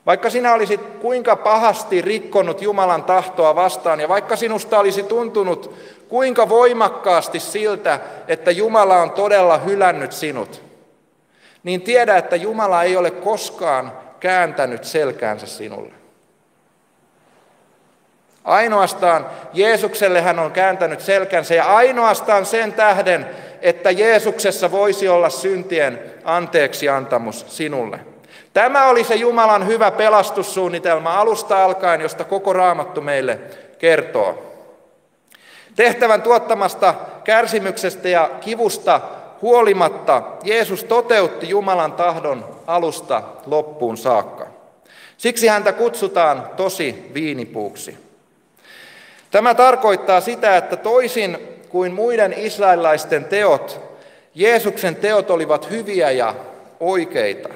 Vaikka 0.06 0.30
sinä 0.30 0.54
olisit 0.54 0.80
kuinka 1.00 1.36
pahasti 1.36 2.02
rikkonut 2.02 2.62
Jumalan 2.62 3.04
tahtoa 3.04 3.54
vastaan 3.54 4.00
ja 4.00 4.08
vaikka 4.08 4.36
sinusta 4.36 4.78
olisi 4.78 5.02
tuntunut 5.02 5.74
kuinka 6.08 6.48
voimakkaasti 6.48 7.40
siltä, 7.40 8.00
että 8.28 8.50
Jumala 8.50 8.96
on 9.02 9.10
todella 9.10 9.58
hylännyt 9.58 10.12
sinut, 10.12 10.67
niin 11.62 11.82
tiedä, 11.82 12.16
että 12.16 12.36
Jumala 12.36 12.82
ei 12.82 12.96
ole 12.96 13.10
koskaan 13.10 13.92
kääntänyt 14.20 14.84
selkäänsä 14.84 15.46
sinulle. 15.46 15.94
Ainoastaan 18.44 19.26
Jeesukselle 19.52 20.20
hän 20.20 20.38
on 20.38 20.52
kääntänyt 20.52 21.00
selkänsä 21.00 21.54
ja 21.54 21.64
ainoastaan 21.64 22.46
sen 22.46 22.72
tähden, 22.72 23.26
että 23.62 23.90
Jeesuksessa 23.90 24.70
voisi 24.70 25.08
olla 25.08 25.30
syntien 25.30 26.00
anteeksi 26.24 26.88
antamus 26.88 27.44
sinulle. 27.48 28.00
Tämä 28.52 28.86
oli 28.86 29.04
se 29.04 29.14
Jumalan 29.14 29.66
hyvä 29.66 29.90
pelastussuunnitelma 29.90 31.20
alusta 31.20 31.64
alkaen, 31.64 32.00
josta 32.00 32.24
koko 32.24 32.52
raamattu 32.52 33.00
meille 33.00 33.38
kertoo. 33.78 34.52
Tehtävän 35.76 36.22
tuottamasta 36.22 36.94
kärsimyksestä 37.24 38.08
ja 38.08 38.30
kivusta 38.40 39.00
huolimatta 39.42 40.22
Jeesus 40.44 40.84
toteutti 40.84 41.48
Jumalan 41.48 41.92
tahdon 41.92 42.44
alusta 42.66 43.22
loppuun 43.46 43.96
saakka. 43.96 44.46
Siksi 45.16 45.46
häntä 45.46 45.72
kutsutaan 45.72 46.50
tosi 46.56 47.10
viinipuuksi. 47.14 47.96
Tämä 49.30 49.54
tarkoittaa 49.54 50.20
sitä, 50.20 50.56
että 50.56 50.76
toisin 50.76 51.38
kuin 51.68 51.92
muiden 51.92 52.32
israelilaisten 52.32 53.24
teot, 53.24 53.80
Jeesuksen 54.34 54.96
teot 54.96 55.30
olivat 55.30 55.70
hyviä 55.70 56.10
ja 56.10 56.34
oikeita. 56.80 57.48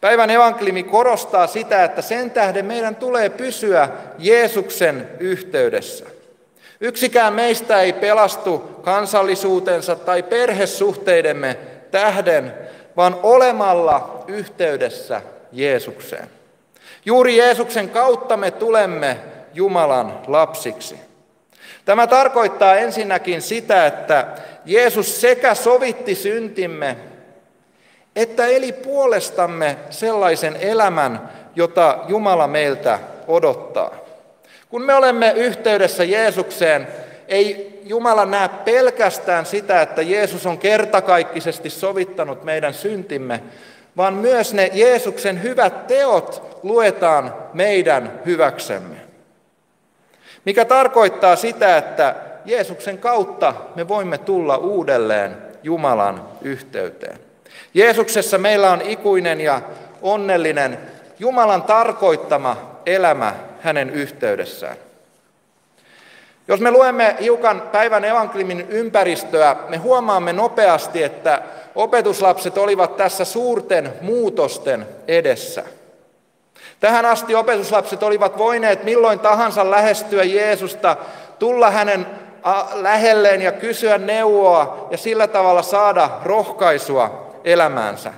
Päivän 0.00 0.30
evankeliumi 0.30 0.82
korostaa 0.82 1.46
sitä, 1.46 1.84
että 1.84 2.02
sen 2.02 2.30
tähden 2.30 2.66
meidän 2.66 2.96
tulee 2.96 3.28
pysyä 3.28 3.88
Jeesuksen 4.18 5.08
yhteydessä. 5.20 6.13
Yksikään 6.80 7.32
meistä 7.32 7.80
ei 7.80 7.92
pelastu 7.92 8.58
kansallisuutensa 8.82 9.96
tai 9.96 10.22
perhesuhteidemme 10.22 11.56
tähden, 11.90 12.54
vaan 12.96 13.16
olemalla 13.22 14.24
yhteydessä 14.28 15.22
Jeesukseen. 15.52 16.30
Juuri 17.04 17.36
Jeesuksen 17.36 17.88
kautta 17.88 18.36
me 18.36 18.50
tulemme 18.50 19.18
Jumalan 19.54 20.20
lapsiksi. 20.26 21.00
Tämä 21.84 22.06
tarkoittaa 22.06 22.76
ensinnäkin 22.76 23.42
sitä, 23.42 23.86
että 23.86 24.26
Jeesus 24.64 25.20
sekä 25.20 25.54
sovitti 25.54 26.14
syntimme, 26.14 26.96
että 28.16 28.46
eli 28.46 28.72
puolestamme 28.72 29.76
sellaisen 29.90 30.56
elämän, 30.60 31.30
jota 31.56 31.98
Jumala 32.08 32.46
meiltä 32.46 32.98
odottaa. 33.28 34.03
Kun 34.74 34.82
me 34.82 34.94
olemme 34.94 35.32
yhteydessä 35.36 36.04
Jeesukseen, 36.04 36.88
ei 37.28 37.80
Jumala 37.84 38.26
näe 38.26 38.48
pelkästään 38.48 39.46
sitä, 39.46 39.82
että 39.82 40.02
Jeesus 40.02 40.46
on 40.46 40.58
kertakaikkisesti 40.58 41.70
sovittanut 41.70 42.44
meidän 42.44 42.74
syntimme, 42.74 43.40
vaan 43.96 44.14
myös 44.14 44.54
ne 44.54 44.70
Jeesuksen 44.72 45.42
hyvät 45.42 45.86
teot 45.86 46.58
luetaan 46.62 47.34
meidän 47.52 48.20
hyväksemme. 48.26 48.96
Mikä 50.44 50.64
tarkoittaa 50.64 51.36
sitä, 51.36 51.76
että 51.76 52.14
Jeesuksen 52.44 52.98
kautta 52.98 53.54
me 53.74 53.88
voimme 53.88 54.18
tulla 54.18 54.56
uudelleen 54.56 55.36
Jumalan 55.62 56.28
yhteyteen. 56.42 57.18
Jeesuksessa 57.74 58.38
meillä 58.38 58.70
on 58.70 58.82
ikuinen 58.82 59.40
ja 59.40 59.60
onnellinen 60.02 60.78
Jumalan 61.18 61.62
tarkoittama 61.62 62.73
elämä 62.86 63.34
hänen 63.60 63.90
yhteydessään. 63.90 64.76
Jos 66.48 66.60
me 66.60 66.70
luemme 66.70 67.16
hiukan 67.20 67.62
päivän 67.72 68.04
evankeliumin 68.04 68.66
ympäristöä, 68.68 69.56
me 69.68 69.76
huomaamme 69.76 70.32
nopeasti, 70.32 71.02
että 71.02 71.42
opetuslapset 71.74 72.58
olivat 72.58 72.96
tässä 72.96 73.24
suurten 73.24 73.92
muutosten 74.00 74.86
edessä. 75.08 75.64
Tähän 76.80 77.06
asti 77.06 77.34
opetuslapset 77.34 78.02
olivat 78.02 78.38
voineet 78.38 78.84
milloin 78.84 79.18
tahansa 79.18 79.70
lähestyä 79.70 80.24
Jeesusta, 80.24 80.96
tulla 81.38 81.70
hänen 81.70 82.06
lähelleen 82.74 83.42
ja 83.42 83.52
kysyä 83.52 83.98
neuvoa 83.98 84.88
ja 84.90 84.98
sillä 84.98 85.28
tavalla 85.28 85.62
saada 85.62 86.10
rohkaisua 86.24 87.30
elämäänsä. 87.44 88.12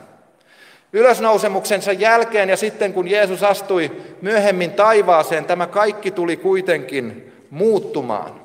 Ylösnousemuksensa 0.93 1.93
jälkeen 1.93 2.49
ja 2.49 2.57
sitten 2.57 2.93
kun 2.93 3.09
Jeesus 3.09 3.43
astui 3.43 3.93
myöhemmin 4.23 4.73
taivaaseen, 4.73 5.45
tämä 5.45 5.66
kaikki 5.66 6.11
tuli 6.11 6.37
kuitenkin 6.37 7.33
muuttumaan. 7.50 8.40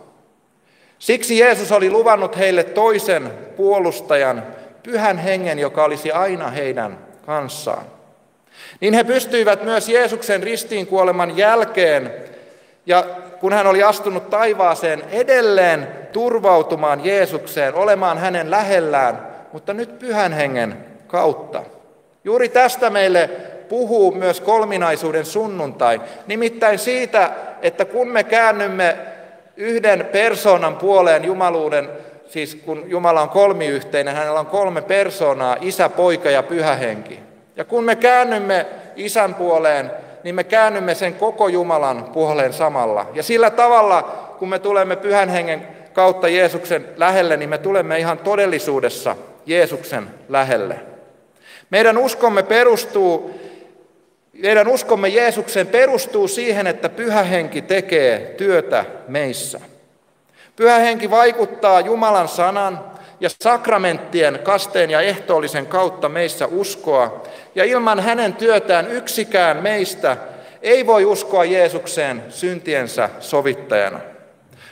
Siksi 1.00 1.40
Jeesus 1.40 1.72
oli 1.72 1.90
luvannut 1.90 2.38
heille 2.38 2.64
toisen 2.64 3.32
puolustajan, 3.58 4.44
pyhän 4.84 5.18
hengen, 5.18 5.60
joka 5.60 5.84
olisi 5.84 6.12
aina 6.12 6.50
heidän 6.50 6.98
kanssaan. 7.26 7.86
Niin 8.80 8.94
he 8.94 9.04
pystyivät 9.04 9.64
myös 9.64 9.90
Jeesuksen 9.90 10.44
ristiinkuoleman 10.44 11.38
jälkeen, 11.38 12.14
ja 12.86 13.06
kun 13.40 13.54
hän 13.54 13.68
oli 13.68 13.84
astunut 13.84 14.30
taivaaseen, 14.30 15.04
edelleen 15.12 15.88
turvautumaan 16.14 17.06
Jeesukseen, 17.06 17.74
olemaan 17.74 18.18
hänen 18.18 18.52
lähellään, 18.52 19.28
mutta 19.54 19.74
nyt 19.74 20.00
pyhän 20.00 20.34
hengen 20.34 20.78
kautta. 21.08 21.64
Juuri 22.24 22.50
tästä 22.50 22.90
meille 22.90 23.30
puhuu 23.70 24.12
myös 24.12 24.42
kolminaisuuden 24.42 25.26
sunnuntai, 25.26 26.02
nimittäin 26.28 26.80
siitä, 26.80 27.32
että 27.62 27.86
kun 27.86 28.08
me 28.08 28.24
käännymme 28.24 28.98
yhden 29.58 30.06
persoonan 30.12 30.76
puoleen 30.76 31.26
jumaluuden, 31.26 31.90
siis 32.28 32.56
kun 32.56 32.84
Jumala 32.88 33.22
on 33.22 33.30
kolmiyhteinen, 33.30 34.16
hänellä 34.16 34.40
on 34.40 34.46
kolme 34.46 34.82
persoonaa, 34.82 35.58
isä, 35.62 35.90
poika 35.90 36.30
ja 36.30 36.44
pyhä 36.44 36.76
henki. 36.76 37.20
Ja 37.56 37.66
kun 37.66 37.84
me 37.84 37.96
käännymme 37.96 38.66
isän 38.96 39.36
puoleen, 39.36 39.92
niin 40.24 40.36
me 40.36 40.44
käännymme 40.44 40.96
sen 40.96 41.14
koko 41.14 41.48
Jumalan 41.48 42.04
puoleen 42.04 42.54
samalla. 42.54 43.06
Ja 43.14 43.24
sillä 43.24 43.50
tavalla, 43.50 44.04
kun 44.40 44.50
me 44.50 44.60
tulemme 44.60 44.96
pyhän 44.96 45.30
hengen 45.30 45.68
kautta 45.94 46.28
Jeesuksen 46.28 46.86
lähelle, 46.98 47.38
niin 47.38 47.50
me 47.50 47.58
tulemme 47.58 48.00
ihan 48.00 48.18
todellisuudessa 48.18 49.16
Jeesuksen 49.46 50.08
lähelle. 50.30 50.91
Meidän 51.72 51.98
uskomme 51.98 52.44
perustuu, 52.44 53.40
meidän 54.34 54.68
uskomme 54.68 55.08
Jeesuksen 55.08 55.68
perustuu 55.68 56.28
siihen, 56.28 56.68
että 56.68 56.90
pyhä 56.90 57.24
henki 57.24 57.62
tekee 57.62 58.20
työtä 58.38 58.86
meissä. 59.08 59.62
Pyhä 60.56 60.80
henki 60.80 61.10
vaikuttaa 61.10 61.80
Jumalan 61.80 62.28
sanan 62.28 62.84
ja 63.20 63.30
sakramenttien 63.44 64.40
kasteen 64.44 64.90
ja 64.92 65.02
ehtoollisen 65.02 65.68
kautta 65.68 66.10
meissä 66.10 66.48
uskoa, 66.48 67.24
ja 67.56 67.64
ilman 67.64 68.00
hänen 68.00 68.34
työtään 68.34 68.92
yksikään 68.92 69.58
meistä 69.58 70.18
ei 70.62 70.88
voi 70.88 71.06
uskoa 71.06 71.46
Jeesukseen 71.46 72.24
syntiensä 72.30 73.10
sovittajana. 73.20 74.00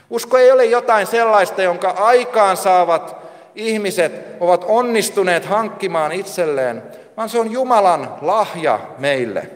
Usko 0.10 0.38
ei 0.38 0.52
ole 0.52 0.66
jotain 0.66 1.08
sellaista, 1.08 1.62
jonka 1.62 1.90
aikaan 1.90 2.58
saavat 2.58 3.19
ihmiset 3.60 4.12
ovat 4.40 4.66
onnistuneet 4.68 5.46
hankkimaan 5.46 6.12
itselleen, 6.12 6.84
vaan 7.18 7.30
se 7.30 7.40
on 7.40 7.52
Jumalan 7.52 8.16
lahja 8.22 8.80
meille. 8.98 9.50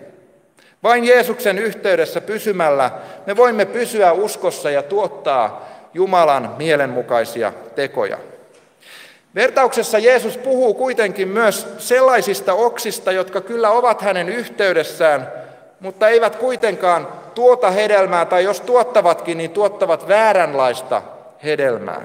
Vain 0.84 1.04
Jeesuksen 1.04 1.60
yhteydessä 1.60 2.22
pysymällä 2.22 2.92
me 3.26 3.36
voimme 3.38 3.66
pysyä 3.66 4.12
uskossa 4.12 4.70
ja 4.70 4.84
tuottaa 4.84 5.70
Jumalan 5.94 6.56
mielenmukaisia 6.58 7.54
tekoja. 7.76 8.18
Vertauksessa 9.36 10.00
Jeesus 10.00 10.38
puhuu 10.38 10.74
kuitenkin 10.74 11.28
myös 11.28 11.68
sellaisista 11.78 12.54
oksista, 12.54 13.12
jotka 13.12 13.42
kyllä 13.42 13.72
ovat 13.72 14.02
hänen 14.02 14.30
yhteydessään, 14.30 15.28
mutta 15.80 16.10
eivät 16.10 16.36
kuitenkaan 16.36 17.08
tuota 17.36 17.72
hedelmää, 17.72 18.26
tai 18.26 18.44
jos 18.44 18.62
tuottavatkin, 18.62 19.38
niin 19.38 19.52
tuottavat 19.52 20.08
vääränlaista 20.08 21.02
hedelmää. 21.44 22.02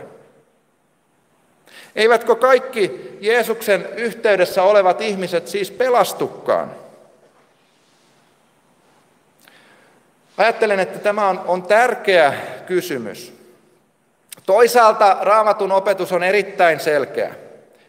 Eivätkö 1.99 2.35
kaikki 2.35 3.17
Jeesuksen 3.21 3.89
yhteydessä 3.97 4.63
olevat 4.63 5.01
ihmiset 5.01 5.49
siis 5.49 5.71
pelastukkaan? 5.71 6.71
Ajattelen, 10.37 10.81
että 10.81 10.99
tämä 10.99 11.29
on, 11.29 11.41
on 11.47 11.63
tärkeä 11.63 12.35
kysymys. 12.67 13.35
Toisaalta 14.47 15.17
raamatun 15.21 15.73
opetus 15.73 16.13
on 16.13 16.23
erittäin 16.23 16.81
selkeä. 16.81 17.35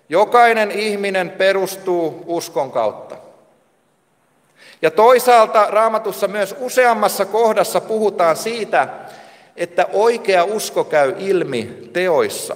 Jokainen 0.10 0.72
ihminen 0.72 1.30
perustuu 1.30 2.24
uskon 2.28 2.72
kautta. 2.72 3.15
Ja 4.82 4.91
toisaalta 4.91 5.67
raamatussa 5.69 6.28
myös 6.28 6.56
useammassa 6.60 7.26
kohdassa 7.26 7.82
puhutaan 7.82 8.36
siitä, 8.36 8.88
että 9.58 9.86
oikea 9.93 10.43
usko 10.43 10.84
käy 10.84 11.15
ilmi 11.17 11.89
teoissa. 11.93 12.56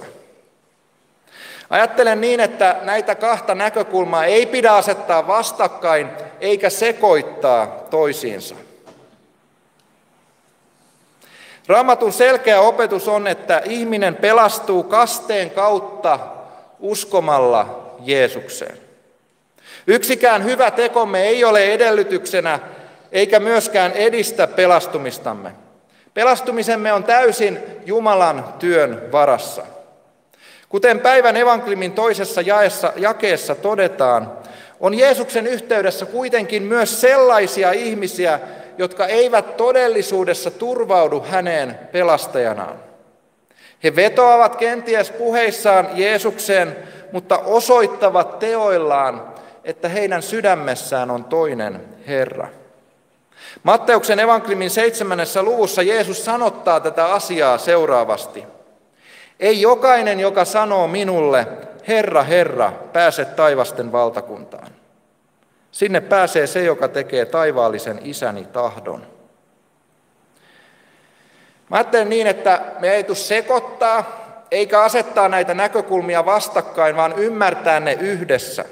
Ajattelen 1.74 2.20
niin, 2.20 2.40
että 2.40 2.76
näitä 2.82 3.14
kahta 3.14 3.54
näkökulmaa 3.54 4.24
ei 4.24 4.46
pidä 4.46 4.72
asettaa 4.72 5.26
vastakkain 5.26 6.08
eikä 6.40 6.70
sekoittaa 6.70 7.66
toisiinsa. 7.90 8.54
Raamatun 11.66 12.12
selkeä 12.12 12.60
opetus 12.60 13.08
on, 13.08 13.26
että 13.26 13.62
ihminen 13.64 14.16
pelastuu 14.16 14.82
kasteen 14.82 15.50
kautta 15.50 16.18
uskomalla 16.78 17.94
Jeesukseen. 18.00 18.78
Yksikään 19.86 20.44
hyvä 20.44 20.70
tekomme 20.70 21.22
ei 21.22 21.44
ole 21.44 21.64
edellytyksenä 21.64 22.58
eikä 23.12 23.40
myöskään 23.40 23.92
edistä 23.92 24.46
pelastumistamme. 24.46 25.52
Pelastumisemme 26.14 26.92
on 26.92 27.04
täysin 27.04 27.60
Jumalan 27.86 28.54
työn 28.58 29.12
varassa. 29.12 29.74
Kuten 30.74 31.00
päivän 31.00 31.36
evankeliumin 31.36 31.92
toisessa 31.92 32.40
jaessa, 32.40 32.92
jakeessa 32.96 33.54
todetaan, 33.54 34.32
on 34.80 34.94
Jeesuksen 34.94 35.46
yhteydessä 35.46 36.06
kuitenkin 36.06 36.62
myös 36.62 37.00
sellaisia 37.00 37.72
ihmisiä, 37.72 38.40
jotka 38.78 39.06
eivät 39.06 39.56
todellisuudessa 39.56 40.50
turvaudu 40.50 41.24
häneen 41.30 41.78
pelastajanaan. 41.92 42.76
He 43.84 43.96
vetoavat 43.96 44.56
kenties 44.56 45.10
puheissaan 45.10 45.88
Jeesukseen, 45.94 46.76
mutta 47.12 47.38
osoittavat 47.38 48.38
teoillaan, 48.38 49.22
että 49.64 49.88
heidän 49.88 50.22
sydämessään 50.22 51.10
on 51.10 51.24
toinen 51.24 51.80
Herra. 52.06 52.48
Matteuksen 53.62 54.20
evankeliumin 54.20 54.70
seitsemännessä 54.70 55.42
luvussa 55.42 55.82
Jeesus 55.82 56.24
sanottaa 56.24 56.80
tätä 56.80 57.06
asiaa 57.06 57.58
seuraavasti. 57.58 58.53
Ei 59.44 59.60
jokainen, 59.60 60.20
joka 60.20 60.44
sanoo 60.44 60.88
minulle, 60.88 61.46
Herra, 61.88 62.22
Herra, 62.22 62.72
pääse 62.92 63.24
taivasten 63.24 63.92
valtakuntaan. 63.92 64.68
Sinne 65.70 66.00
pääsee 66.00 66.46
se, 66.46 66.64
joka 66.64 66.88
tekee 66.88 67.24
taivaallisen 67.24 68.00
isäni 68.04 68.44
tahdon. 68.44 69.06
Mä 71.70 71.76
ajattelen 71.76 72.08
niin, 72.08 72.26
että 72.26 72.62
me 72.80 72.90
ei 72.90 73.04
tule 73.04 73.16
sekoittaa 73.16 74.24
eikä 74.50 74.82
asettaa 74.82 75.28
näitä 75.28 75.54
näkökulmia 75.54 76.26
vastakkain, 76.26 76.96
vaan 76.96 77.18
ymmärtää 77.18 77.80
ne 77.80 77.92
yhdessä. 77.92 78.64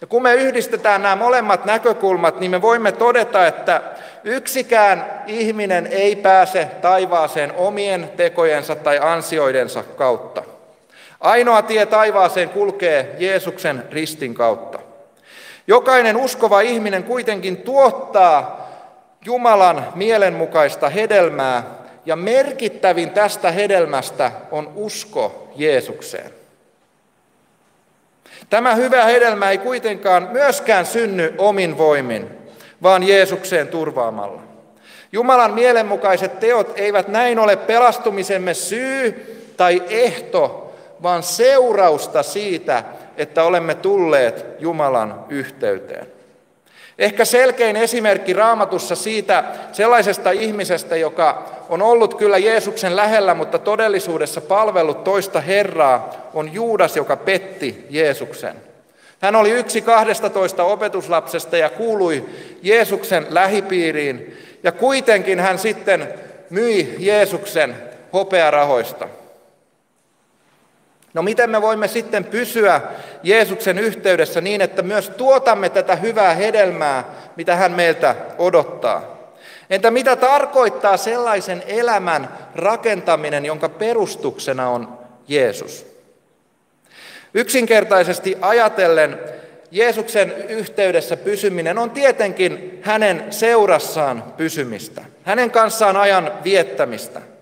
Ja 0.00 0.06
kun 0.06 0.22
me 0.22 0.34
yhdistetään 0.34 1.02
nämä 1.02 1.16
molemmat 1.16 1.64
näkökulmat, 1.64 2.40
niin 2.40 2.50
me 2.50 2.62
voimme 2.62 2.92
todeta, 2.92 3.46
että 3.46 3.82
yksikään 4.24 5.22
ihminen 5.26 5.86
ei 5.86 6.16
pääse 6.16 6.64
taivaaseen 6.82 7.52
omien 7.56 8.10
tekojensa 8.16 8.76
tai 8.76 8.98
ansioidensa 9.02 9.82
kautta. 9.82 10.42
Ainoa 11.20 11.62
tie 11.62 11.86
taivaaseen 11.86 12.48
kulkee 12.48 13.16
Jeesuksen 13.18 13.84
ristin 13.90 14.34
kautta. 14.34 14.78
Jokainen 15.66 16.16
uskova 16.16 16.60
ihminen 16.60 17.04
kuitenkin 17.04 17.56
tuottaa 17.56 18.66
Jumalan 19.24 19.86
mielenmukaista 19.94 20.88
hedelmää, 20.88 21.62
ja 22.06 22.16
merkittävin 22.16 23.10
tästä 23.10 23.50
hedelmästä 23.50 24.32
on 24.50 24.72
usko 24.74 25.48
Jeesukseen. 25.56 26.30
Tämä 28.50 28.74
hyvä 28.74 29.04
hedelmä 29.04 29.50
ei 29.50 29.58
kuitenkaan 29.58 30.28
myöskään 30.32 30.86
synny 30.86 31.34
omin 31.38 31.78
voimin, 31.78 32.28
vaan 32.82 33.02
Jeesukseen 33.02 33.68
turvaamalla. 33.68 34.42
Jumalan 35.12 35.54
mielenmukaiset 35.54 36.40
teot 36.40 36.72
eivät 36.76 37.08
näin 37.08 37.38
ole 37.38 37.56
pelastumisemme 37.56 38.54
syy 38.54 39.14
tai 39.56 39.82
ehto, 39.88 40.74
vaan 41.02 41.22
seurausta 41.22 42.22
siitä, 42.22 42.84
että 43.16 43.44
olemme 43.44 43.74
tulleet 43.74 44.46
Jumalan 44.58 45.24
yhteyteen. 45.28 46.15
Ehkä 46.98 47.24
selkein 47.24 47.76
esimerkki 47.76 48.32
raamatussa 48.32 48.94
siitä 48.94 49.44
sellaisesta 49.72 50.30
ihmisestä, 50.30 50.96
joka 50.96 51.44
on 51.68 51.82
ollut 51.82 52.14
kyllä 52.14 52.38
Jeesuksen 52.38 52.96
lähellä, 52.96 53.34
mutta 53.34 53.58
todellisuudessa 53.58 54.40
palvellut 54.40 55.04
toista 55.04 55.40
Herraa, 55.40 56.30
on 56.34 56.52
Juudas, 56.52 56.96
joka 56.96 57.16
petti 57.16 57.86
Jeesuksen. 57.90 58.56
Hän 59.20 59.36
oli 59.36 59.50
yksi 59.50 59.80
12 59.80 60.64
opetuslapsesta 60.64 61.56
ja 61.56 61.70
kuului 61.70 62.24
Jeesuksen 62.62 63.26
lähipiiriin, 63.30 64.38
ja 64.62 64.72
kuitenkin 64.72 65.40
hän 65.40 65.58
sitten 65.58 66.08
myi 66.50 66.96
Jeesuksen 66.98 67.76
hopearahoista. 68.12 69.08
No 71.16 71.22
miten 71.22 71.50
me 71.50 71.62
voimme 71.62 71.88
sitten 71.88 72.24
pysyä 72.24 72.80
Jeesuksen 73.22 73.78
yhteydessä 73.78 74.40
niin, 74.40 74.60
että 74.60 74.82
myös 74.82 75.10
tuotamme 75.10 75.68
tätä 75.68 75.96
hyvää 75.96 76.34
hedelmää, 76.34 77.04
mitä 77.36 77.56
hän 77.56 77.72
meiltä 77.72 78.14
odottaa? 78.38 79.16
Entä 79.70 79.90
mitä 79.90 80.16
tarkoittaa 80.16 80.96
sellaisen 80.96 81.62
elämän 81.66 82.28
rakentaminen, 82.54 83.44
jonka 83.44 83.68
perustuksena 83.68 84.68
on 84.68 84.98
Jeesus? 85.28 85.86
Yksinkertaisesti 87.34 88.38
ajatellen 88.40 89.18
Jeesuksen 89.70 90.34
yhteydessä 90.48 91.16
pysyminen 91.16 91.78
on 91.78 91.90
tietenkin 91.90 92.80
hänen 92.82 93.24
seurassaan 93.30 94.24
pysymistä, 94.36 95.04
hänen 95.24 95.50
kanssaan 95.50 95.96
ajan 95.96 96.32
viettämistä– 96.44 97.20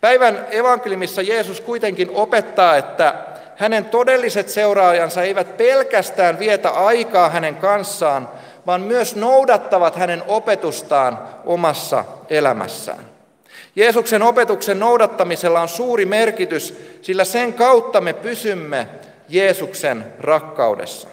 Päivän 0.00 0.46
evankeliumissa 0.50 1.22
Jeesus 1.22 1.60
kuitenkin 1.60 2.10
opettaa, 2.10 2.76
että 2.76 3.14
hänen 3.56 3.84
todelliset 3.84 4.48
seuraajansa 4.48 5.22
eivät 5.22 5.56
pelkästään 5.56 6.38
vietä 6.38 6.70
aikaa 6.70 7.30
hänen 7.30 7.56
kanssaan, 7.56 8.28
vaan 8.66 8.80
myös 8.80 9.16
noudattavat 9.16 9.96
hänen 9.96 10.22
opetustaan 10.26 11.18
omassa 11.44 12.04
elämässään. 12.30 13.04
Jeesuksen 13.76 14.22
opetuksen 14.22 14.78
noudattamisella 14.78 15.60
on 15.60 15.68
suuri 15.68 16.04
merkitys, 16.04 16.74
sillä 17.02 17.24
sen 17.24 17.52
kautta 17.52 18.00
me 18.00 18.12
pysymme 18.12 18.88
Jeesuksen 19.28 20.04
rakkaudessa. 20.20 21.08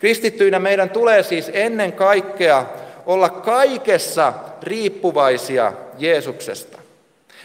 Kristittyinä 0.00 0.58
meidän 0.58 0.90
tulee 0.90 1.22
siis 1.22 1.50
ennen 1.54 1.92
kaikkea 1.92 2.66
olla 3.06 3.28
kaikessa 3.28 4.32
riippuvaisia 4.62 5.72
Jeesuksesta. 5.98 6.81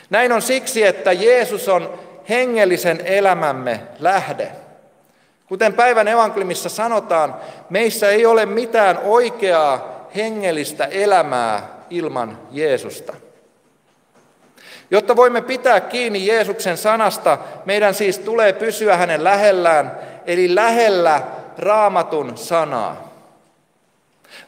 Näin 0.10 0.32
on 0.32 0.42
siksi, 0.42 0.84
että 0.84 1.12
Jeesus 1.12 1.70
on 1.70 2.00
hengellisen 2.30 3.02
elämämme 3.06 3.82
lähde. 4.00 4.52
Kuten 5.48 5.74
päivän 5.74 6.08
evankeliumissa 6.08 6.70
sanotaan, 6.70 7.36
meissä 7.70 8.10
ei 8.10 8.26
ole 8.26 8.46
mitään 8.46 8.98
oikeaa 8.98 10.08
hengellistä 10.16 10.86
elämää 10.86 11.68
ilman 11.90 12.38
Jeesusta. 12.52 13.14
Jotta 14.92 15.16
voimme 15.16 15.42
pitää 15.42 15.80
kiinni 15.82 16.28
Jeesuksen 16.28 16.78
sanasta, 16.78 17.38
meidän 17.66 17.94
siis 17.94 18.20
tulee 18.20 18.54
pysyä 18.54 18.98
hänen 18.98 19.24
lähellään, 19.24 19.92
eli 20.26 20.56
lähellä 20.56 21.22
raamatun 21.58 22.38
sanaa. 22.38 23.08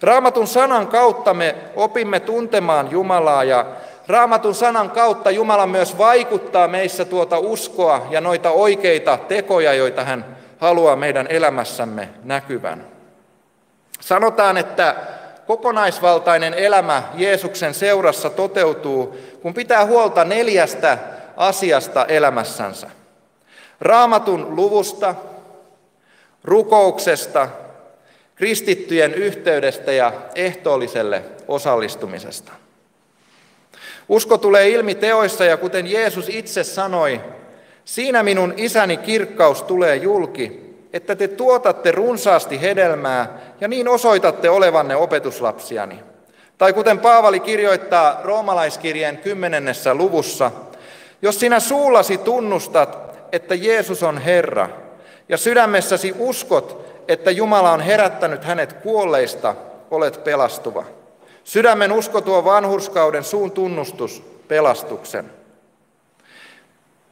Raamatun 0.01 0.47
sanan 0.47 0.87
kautta 0.87 1.33
me 1.33 1.55
opimme 1.75 2.19
tuntemaan 2.19 2.91
Jumalaa 2.91 3.43
ja 3.43 3.65
Raamatun 4.09 4.55
sanan 4.55 4.91
kautta 4.91 5.31
Jumala 5.31 5.67
myös 5.67 5.97
vaikuttaa 5.97 6.67
meissä 6.67 7.05
tuota 7.05 7.39
uskoa 7.39 8.07
ja 8.09 8.21
noita 8.21 8.51
oikeita 8.51 9.17
tekoja, 9.27 9.73
joita 9.73 10.03
hän 10.03 10.37
haluaa 10.57 10.95
meidän 10.95 11.27
elämässämme 11.29 12.09
näkyvän. 12.23 12.85
Sanotaan, 13.99 14.57
että 14.57 14.95
kokonaisvaltainen 15.47 16.53
elämä 16.53 17.03
Jeesuksen 17.13 17.73
seurassa 17.73 18.29
toteutuu, 18.29 19.17
kun 19.41 19.53
pitää 19.53 19.85
huolta 19.85 20.25
neljästä 20.25 20.97
asiasta 21.37 22.05
elämässänsä. 22.05 22.89
Raamatun 23.81 24.55
luvusta, 24.55 25.15
rukouksesta, 26.43 27.49
kristittyjen 28.35 29.13
yhteydestä 29.13 29.91
ja 29.91 30.13
ehtoolliselle 30.35 31.23
osallistumisesta. 31.47 32.51
Usko 34.09 34.37
tulee 34.37 34.69
ilmi 34.69 34.95
teoissa 34.95 35.45
ja 35.45 35.57
kuten 35.57 35.91
Jeesus 35.91 36.29
itse 36.29 36.63
sanoi, 36.63 37.21
siinä 37.85 38.23
minun 38.23 38.53
isäni 38.57 38.97
kirkkaus 38.97 39.63
tulee 39.63 39.95
julki, 39.95 40.75
että 40.93 41.15
te 41.15 41.27
tuotatte 41.27 41.91
runsaasti 41.91 42.61
hedelmää 42.61 43.39
ja 43.61 43.67
niin 43.67 43.87
osoitatte 43.87 44.49
olevanne 44.49 44.95
opetuslapsiani. 44.95 45.99
Tai 46.57 46.73
kuten 46.73 46.99
Paavali 46.99 47.39
kirjoittaa 47.39 48.19
roomalaiskirjeen 48.23 49.17
kymmenennessä 49.17 49.93
luvussa, 49.93 50.51
jos 51.21 51.39
sinä 51.39 51.59
suullasi 51.59 52.17
tunnustat, 52.17 52.99
että 53.31 53.55
Jeesus 53.55 54.03
on 54.03 54.17
Herra, 54.17 54.69
ja 55.29 55.37
sydämessäsi 55.37 56.15
uskot, 56.19 56.85
että 57.07 57.31
Jumala 57.31 57.71
on 57.71 57.81
herättänyt 57.81 58.43
hänet 58.43 58.73
kuolleista, 58.73 59.55
olet 59.91 60.23
pelastuva. 60.23 60.85
Sydämen 61.43 61.91
usko 61.91 62.21
tuo 62.21 62.45
vanhurskauden 62.45 63.23
suun 63.23 63.51
tunnustus 63.51 64.23
pelastuksen. 64.47 65.31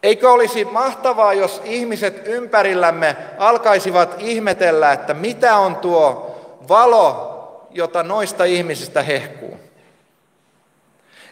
Eikö 0.04 0.32
olisi 0.32 0.66
mahtavaa, 0.66 1.34
jos 1.34 1.62
ihmiset 1.66 2.28
ympärillämme 2.28 3.18
alkaisivat 3.38 4.16
ihmetellä, 4.20 4.92
että 4.92 5.14
mitä 5.14 5.58
on 5.58 5.76
tuo 5.76 6.38
valo, 6.70 7.34
jota 7.72 8.04
noista 8.04 8.44
ihmisistä 8.44 9.04
hehkuu? 9.04 9.58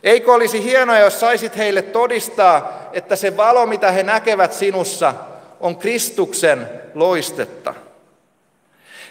Eikö 0.04 0.34
olisi 0.34 0.64
hienoa, 0.64 1.00
jos 1.00 1.20
saisit 1.20 1.58
heille 1.58 1.82
todistaa, 1.82 2.72
että 2.94 3.16
se 3.16 3.38
valo, 3.38 3.66
mitä 3.66 3.92
he 3.92 4.04
näkevät 4.04 4.54
sinussa, 4.54 5.14
on 5.60 5.76
Kristuksen 5.76 6.70
loistetta? 6.94 7.74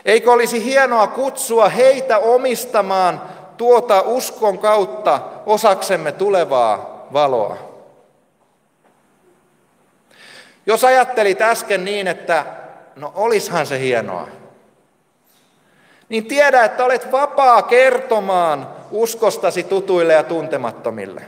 Eikö 0.05 0.33
olisi 0.33 0.65
hienoa 0.65 1.07
kutsua 1.07 1.69
heitä 1.69 2.19
omistamaan 2.19 3.23
tuota 3.57 4.01
uskon 4.01 4.59
kautta 4.59 5.21
osaksemme 5.47 6.13
tulevaa 6.13 7.07
valoa. 7.13 7.57
Jos 10.67 10.85
ajattelit 10.85 11.41
äsken 11.41 11.85
niin, 11.85 12.07
että 12.07 12.45
no 12.97 13.13
olishan 13.15 13.67
se 13.67 13.79
hienoa, 13.79 14.29
niin 16.09 16.27
tiedä, 16.27 16.65
että 16.65 16.85
olet 16.85 17.13
vapaa 17.13 17.63
kertomaan 17.63 18.69
uskostasi 18.91 19.63
tutuille 19.63 20.13
ja 20.13 20.23
tuntemattomille. 20.23 21.23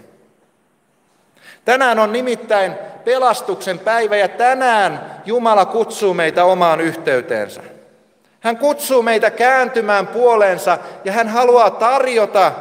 Tänään 1.65 1.99
on 1.99 2.13
nimittäin 2.13 2.75
pelastuksen 3.05 3.79
päivä 3.79 4.17
ja 4.17 4.29
tänään 4.29 5.23
Jumala 5.25 5.65
kutsuu 5.65 6.15
meitä 6.15 6.45
omaan 6.45 6.81
yhteyteensä. 6.81 7.76
Hän 8.41 8.57
kutsuu 8.57 9.03
meitä 9.03 9.31
kääntymään 9.31 10.07
puoleensa 10.07 10.79
ja 11.05 11.13
hän 11.13 11.29
haluaa 11.29 11.71
tarjota 11.71 12.53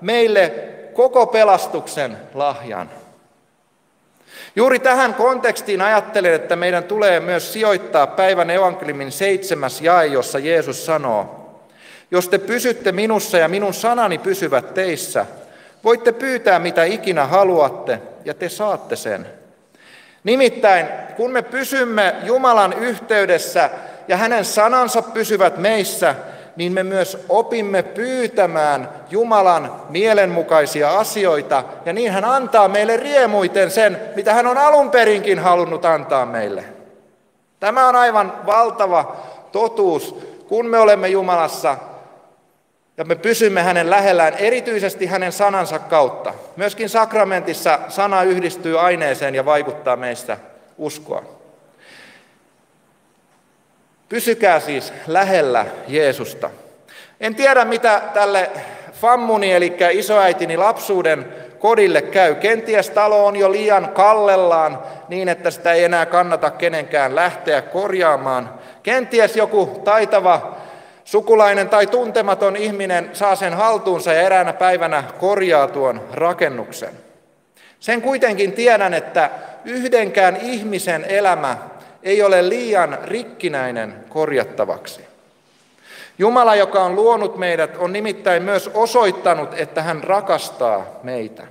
meille 0.00 0.52
koko 0.92 1.26
pelastuksen 1.26 2.16
lahjan. 2.34 2.90
Juuri 4.56 4.78
tähän 4.78 5.14
kontekstiin 5.14 5.82
ajattelen, 5.82 6.34
että 6.34 6.56
meidän 6.56 6.84
tulee 6.84 7.20
myös 7.20 7.52
sijoittaa 7.52 8.06
päivän 8.06 8.50
evankeliumin 8.50 9.12
seitsemäs 9.12 9.80
jae, 9.80 10.06
jossa 10.06 10.38
Jeesus 10.38 10.86
sanoo, 10.86 11.50
jos 12.10 12.28
te 12.28 12.38
pysytte 12.38 12.92
minussa 12.92 13.38
ja 13.38 13.48
minun 13.48 13.74
sanani 13.74 14.18
pysyvät 14.18 14.74
teissä, 14.74 15.26
voitte 15.84 16.12
pyytää 16.12 16.58
mitä 16.58 16.84
ikinä 16.84 17.26
haluatte 17.26 18.00
ja 18.24 18.34
te 18.34 18.48
saatte 18.48 18.96
sen. 18.96 19.26
Nimittäin 20.24 20.86
kun 21.16 21.30
me 21.30 21.42
pysymme 21.42 22.14
Jumalan 22.22 22.72
yhteydessä 22.72 23.70
ja 24.08 24.16
hänen 24.16 24.44
sanansa 24.44 25.02
pysyvät 25.02 25.58
meissä, 25.58 26.14
niin 26.56 26.72
me 26.72 26.82
myös 26.82 27.24
opimme 27.28 27.82
pyytämään 27.82 28.88
Jumalan 29.10 29.72
mielenmukaisia 29.88 30.98
asioita, 30.98 31.64
ja 31.84 31.92
niin 31.92 32.12
hän 32.12 32.24
antaa 32.24 32.68
meille 32.68 32.96
riemuiten 32.96 33.70
sen, 33.70 34.00
mitä 34.16 34.34
hän 34.34 34.46
on 34.46 34.58
alun 34.58 34.90
perinkin 34.90 35.38
halunnut 35.38 35.84
antaa 35.84 36.26
meille. 36.26 36.64
Tämä 37.60 37.88
on 37.88 37.96
aivan 37.96 38.32
valtava 38.46 39.16
totuus, 39.52 40.16
kun 40.48 40.66
me 40.66 40.78
olemme 40.78 41.08
Jumalassa 41.08 41.76
ja 42.96 43.04
me 43.04 43.14
pysymme 43.14 43.62
hänen 43.62 43.90
lähellään, 43.90 44.34
erityisesti 44.34 45.06
hänen 45.06 45.32
sanansa 45.32 45.78
kautta. 45.78 46.34
Myöskin 46.56 46.88
sakramentissa 46.88 47.78
sana 47.88 48.22
yhdistyy 48.22 48.80
aineeseen 48.80 49.34
ja 49.34 49.44
vaikuttaa 49.44 49.96
meistä 49.96 50.38
uskoa. 50.78 51.33
Pysykää 54.08 54.60
siis 54.60 54.92
lähellä 55.06 55.66
Jeesusta. 55.88 56.50
En 57.20 57.34
tiedä, 57.34 57.64
mitä 57.64 58.02
tälle 58.14 58.50
fammuni, 58.92 59.52
eli 59.52 59.76
isoäitini 59.92 60.56
lapsuuden 60.56 61.26
kodille 61.58 62.02
käy. 62.02 62.34
Kenties 62.34 62.90
talo 62.90 63.26
on 63.26 63.36
jo 63.36 63.52
liian 63.52 63.88
kallellaan 63.88 64.78
niin, 65.08 65.28
että 65.28 65.50
sitä 65.50 65.72
ei 65.72 65.84
enää 65.84 66.06
kannata 66.06 66.50
kenenkään 66.50 67.14
lähteä 67.14 67.62
korjaamaan. 67.62 68.50
Kenties 68.82 69.36
joku 69.36 69.80
taitava 69.84 70.56
sukulainen 71.04 71.68
tai 71.68 71.86
tuntematon 71.86 72.56
ihminen 72.56 73.10
saa 73.12 73.36
sen 73.36 73.54
haltuunsa 73.54 74.12
ja 74.12 74.20
eräänä 74.20 74.52
päivänä 74.52 75.04
korjaa 75.18 75.68
tuon 75.68 76.08
rakennuksen. 76.12 76.94
Sen 77.80 78.02
kuitenkin 78.02 78.52
tiedän, 78.52 78.94
että 78.94 79.30
yhdenkään 79.64 80.36
ihmisen 80.36 81.04
elämä 81.04 81.56
ei 82.04 82.22
ole 82.22 82.48
liian 82.48 82.98
rikkinäinen 83.04 83.94
korjattavaksi. 84.08 85.00
Jumala, 86.18 86.54
joka 86.54 86.82
on 86.82 86.96
luonut 86.96 87.36
meidät, 87.36 87.76
on 87.76 87.92
nimittäin 87.92 88.42
myös 88.42 88.70
osoittanut, 88.74 89.48
että 89.56 89.82
hän 89.82 90.04
rakastaa 90.04 90.86
meitä. 91.02 91.42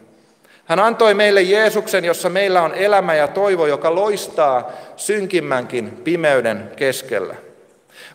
Hän 0.65 0.79
antoi 0.79 1.13
meille 1.13 1.41
Jeesuksen, 1.41 2.05
jossa 2.05 2.29
meillä 2.29 2.61
on 2.61 2.73
elämä 2.73 3.13
ja 3.13 3.27
toivo, 3.27 3.65
joka 3.65 3.95
loistaa 3.95 4.71
synkimmänkin 4.95 5.91
pimeyden 6.03 6.71
keskellä. 6.75 7.35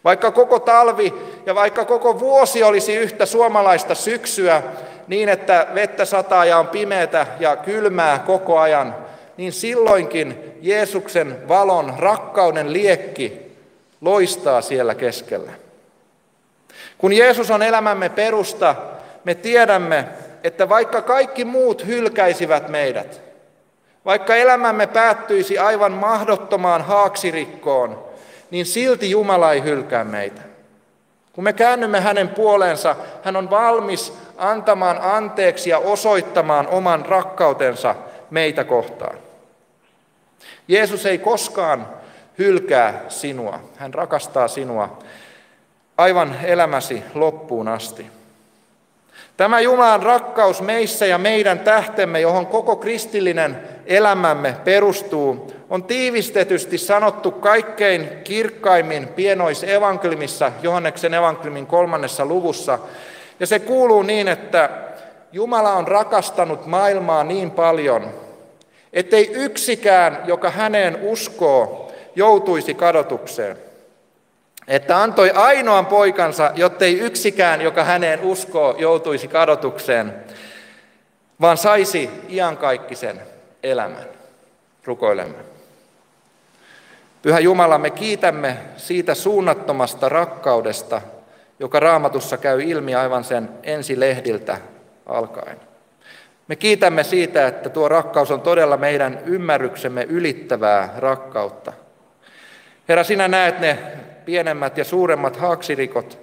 Vaikka 0.04 0.30
koko 0.30 0.58
talvi 0.58 1.14
ja 1.46 1.54
vaikka 1.54 1.84
koko 1.84 2.20
vuosi 2.20 2.62
olisi 2.62 2.96
yhtä 2.96 3.26
suomalaista 3.26 3.94
syksyä, 3.94 4.62
niin 5.08 5.28
että 5.28 5.66
vettä 5.74 6.04
sataa 6.04 6.44
ja 6.44 6.58
on 6.58 6.68
pimeätä 6.68 7.26
ja 7.40 7.56
kylmää 7.56 8.18
koko 8.18 8.58
ajan, 8.58 8.94
niin 9.38 9.52
silloinkin 9.52 10.54
Jeesuksen 10.60 11.48
valon, 11.48 11.94
rakkauden 11.98 12.72
liekki 12.72 13.52
loistaa 14.00 14.60
siellä 14.60 14.94
keskellä. 14.94 15.52
Kun 16.98 17.12
Jeesus 17.12 17.50
on 17.50 17.62
elämämme 17.62 18.08
perusta, 18.08 18.74
me 19.24 19.34
tiedämme, 19.34 20.04
että 20.44 20.68
vaikka 20.68 21.02
kaikki 21.02 21.44
muut 21.44 21.86
hylkäisivät 21.86 22.68
meidät, 22.68 23.20
vaikka 24.04 24.36
elämämme 24.36 24.86
päättyisi 24.86 25.58
aivan 25.58 25.92
mahdottomaan 25.92 26.82
haaksirikkoon, 26.82 28.04
niin 28.50 28.66
silti 28.66 29.10
Jumala 29.10 29.52
ei 29.52 29.62
hylkää 29.62 30.04
meitä. 30.04 30.40
Kun 31.32 31.44
me 31.44 31.52
käännymme 31.52 32.00
hänen 32.00 32.28
puoleensa, 32.28 32.96
hän 33.24 33.36
on 33.36 33.50
valmis 33.50 34.12
antamaan 34.36 34.98
anteeksi 35.02 35.70
ja 35.70 35.78
osoittamaan 35.78 36.66
oman 36.66 37.06
rakkautensa 37.06 37.94
meitä 38.30 38.64
kohtaan. 38.64 39.27
Jeesus 40.68 41.06
ei 41.06 41.18
koskaan 41.18 41.88
hylkää 42.38 43.04
sinua. 43.08 43.60
Hän 43.76 43.94
rakastaa 43.94 44.48
sinua 44.48 44.98
aivan 45.98 46.36
elämäsi 46.44 47.02
loppuun 47.14 47.68
asti. 47.68 48.06
Tämä 49.36 49.60
Jumalan 49.60 50.02
rakkaus 50.02 50.62
meissä 50.62 51.06
ja 51.06 51.18
meidän 51.18 51.58
tähtemme, 51.58 52.20
johon 52.20 52.46
koko 52.46 52.76
kristillinen 52.76 53.60
elämämme 53.86 54.56
perustuu, 54.64 55.52
on 55.70 55.84
tiivistetysti 55.84 56.78
sanottu 56.78 57.30
kaikkein 57.30 58.08
kirkkaimmin 58.24 59.08
pienoisevankelmissa, 59.08 60.52
Johanneksen 60.62 61.14
evankeliumin 61.14 61.66
kolmannessa 61.66 62.26
luvussa. 62.26 62.78
Ja 63.40 63.46
se 63.46 63.58
kuuluu 63.58 64.02
niin, 64.02 64.28
että 64.28 64.70
Jumala 65.32 65.72
on 65.72 65.88
rakastanut 65.88 66.66
maailmaa 66.66 67.24
niin 67.24 67.50
paljon, 67.50 68.10
ettei 68.92 69.30
yksikään, 69.32 70.22
joka 70.26 70.50
häneen 70.50 70.98
uskoo, 71.02 71.92
joutuisi 72.16 72.74
kadotukseen. 72.74 73.56
Että 74.68 75.02
antoi 75.02 75.30
ainoan 75.30 75.86
poikansa, 75.86 76.50
jottei 76.54 76.98
yksikään, 76.98 77.60
joka 77.60 77.84
häneen 77.84 78.20
uskoo, 78.20 78.74
joutuisi 78.78 79.28
kadotukseen, 79.28 80.14
vaan 81.40 81.56
saisi 81.56 82.10
iankaikkisen 82.28 83.22
elämän. 83.62 84.04
Rukoilemme. 84.84 85.38
Pyhä 87.22 87.40
Jumala, 87.40 87.78
me 87.78 87.90
kiitämme 87.90 88.56
siitä 88.76 89.14
suunnattomasta 89.14 90.08
rakkaudesta, 90.08 91.02
joka 91.58 91.80
raamatussa 91.80 92.36
käy 92.36 92.62
ilmi 92.62 92.94
aivan 92.94 93.24
sen 93.24 93.48
ensilehdiltä 93.62 94.58
alkaen. 95.06 95.67
Me 96.48 96.56
kiitämme 96.56 97.04
siitä, 97.04 97.46
että 97.46 97.68
tuo 97.68 97.88
rakkaus 97.88 98.30
on 98.30 98.40
todella 98.40 98.76
meidän 98.76 99.20
ymmärryksemme 99.26 100.02
ylittävää 100.08 100.94
rakkautta. 100.96 101.72
Herra, 102.88 103.04
sinä 103.04 103.28
näet 103.28 103.60
ne 103.60 103.78
pienemmät 104.24 104.78
ja 104.78 104.84
suuremmat 104.84 105.36
haaksirikot, 105.36 106.18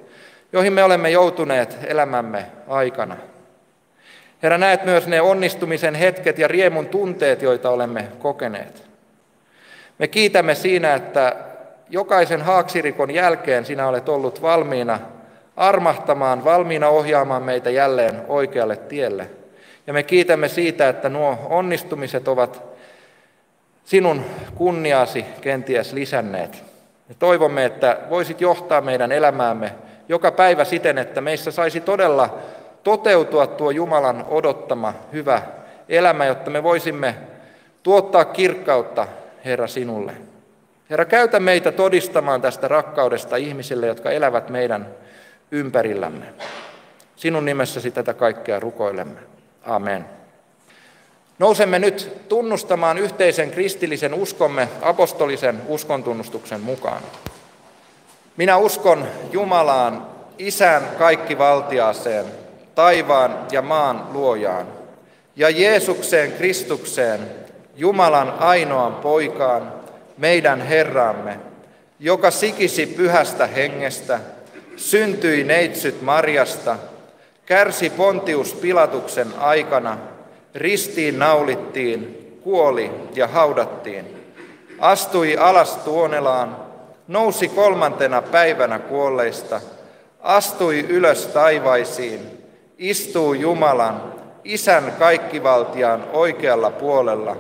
joihin 0.53 0.73
me 0.73 0.83
olemme 0.83 1.09
joutuneet 1.09 1.77
elämämme 1.83 2.45
aikana. 2.67 3.17
Herra, 4.43 4.57
näet 4.57 4.85
myös 4.85 5.07
ne 5.07 5.21
onnistumisen 5.21 5.95
hetket 5.95 6.39
ja 6.39 6.47
riemun 6.47 6.88
tunteet, 6.88 7.41
joita 7.41 7.69
olemme 7.69 8.07
kokeneet. 8.19 8.83
Me 9.99 10.07
kiitämme 10.07 10.55
siinä, 10.55 10.93
että 10.93 11.35
jokaisen 11.89 12.41
haaksirikon 12.41 13.11
jälkeen 13.11 13.65
sinä 13.65 13.88
olet 13.88 14.09
ollut 14.09 14.41
valmiina 14.41 14.99
armahtamaan, 15.55 16.43
valmiina 16.43 16.88
ohjaamaan 16.88 17.43
meitä 17.43 17.69
jälleen 17.69 18.21
oikealle 18.27 18.75
tielle– 18.75 19.29
ja 19.88 19.93
me 19.93 20.04
kiitämme 20.04 20.48
siitä, 20.48 20.89
että 20.89 21.10
nuo 21.10 21.38
onnistumiset 21.50 22.28
ovat 22.28 22.63
sinun 23.86 24.26
kunniaasi 24.56 25.26
kenties 25.41 25.93
lisänneet. 25.93 26.63
Me 27.10 27.15
toivomme, 27.19 27.65
että 27.65 27.98
voisit 28.10 28.41
johtaa 28.41 28.82
meidän 28.82 29.12
elämäämme 29.12 29.71
joka 30.10 30.32
päivä 30.32 30.63
siten, 30.63 30.98
että 30.98 31.21
meissä 31.21 31.52
saisi 31.52 31.82
todella 31.82 32.38
toteutua 32.84 33.48
tuo 33.48 33.71
Jumalan 33.71 34.26
odottama 34.28 34.93
hyvä 35.13 35.41
elämä, 35.89 36.26
jotta 36.26 36.52
me 36.52 36.63
voisimme 36.63 37.15
tuottaa 37.84 38.26
kirkkautta, 38.26 39.08
Herra, 39.45 39.67
sinulle. 39.67 40.13
Herra, 40.89 41.06
käytä 41.06 41.39
meitä 41.39 41.71
todistamaan 41.71 42.41
tästä 42.41 42.67
rakkaudesta 42.67 43.36
ihmisille, 43.36 43.88
jotka 43.88 44.12
elävät 44.12 44.50
meidän 44.50 44.88
ympärillämme. 45.52 46.26
Sinun 47.15 47.45
nimessäsi 47.45 47.91
tätä 47.91 48.13
kaikkea 48.13 48.60
rukoilemme. 48.60 49.35
Amen. 49.65 50.06
Nousemme 51.39 51.80
nyt 51.80 52.12
tunnustamaan 52.30 52.97
yhteisen 52.97 53.51
kristillisen 53.51 54.13
uskomme 54.13 54.67
apostolisen 54.82 55.62
uskontunnustuksen 55.67 56.62
mukaan. 56.62 57.01
Minä 58.38 58.58
uskon 58.58 59.08
Jumalaan, 59.32 60.08
Isän 60.38 60.84
kaikkivaltiaaseen, 60.97 62.25
taivaan 62.75 63.38
ja 63.51 63.62
maan 63.62 64.08
luojaan, 64.13 64.67
ja 65.36 65.49
Jeesukseen 65.49 66.32
Kristukseen, 66.32 67.19
Jumalan 67.75 68.34
ainoan 68.39 68.95
poikaan, 68.95 69.73
meidän 70.17 70.62
Herramme, 70.62 71.39
joka 71.99 72.32
sikisi 72.32 72.86
pyhästä 72.86 73.47
hengestä, 73.47 74.19
syntyi 74.75 75.43
neitsyt 75.43 76.01
Marjasta, 76.01 76.78
Kärsi 77.45 77.89
Pontius 77.89 78.53
Pilatuksen 78.53 79.27
aikana, 79.39 79.97
ristiin 80.55 81.19
naulittiin, 81.19 82.31
kuoli 82.43 82.91
ja 83.15 83.27
haudattiin. 83.27 84.34
Astui 84.79 85.38
alas 85.38 85.75
tuonelaan, 85.75 86.58
nousi 87.08 87.47
kolmantena 87.47 88.21
päivänä 88.21 88.79
kuolleista, 88.79 89.62
astui 90.21 90.86
ylös 90.89 91.27
taivaisiin, 91.27 92.21
istuu 92.77 93.34
Jumalan, 93.34 94.13
Isän 94.43 94.93
kaikkivaltiaan 94.99 96.03
oikealla 96.13 96.71
puolella 96.71 97.38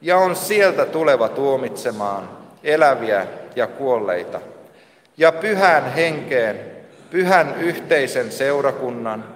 ja 0.00 0.16
on 0.16 0.36
sieltä 0.36 0.86
tuleva 0.86 1.28
tuomitsemaan 1.28 2.28
eläviä 2.64 3.26
ja 3.56 3.66
kuolleita. 3.66 4.40
Ja 5.16 5.32
pyhän 5.32 5.92
henkeen, 5.92 6.60
pyhän 7.10 7.54
yhteisen 7.60 8.32
seurakunnan, 8.32 9.33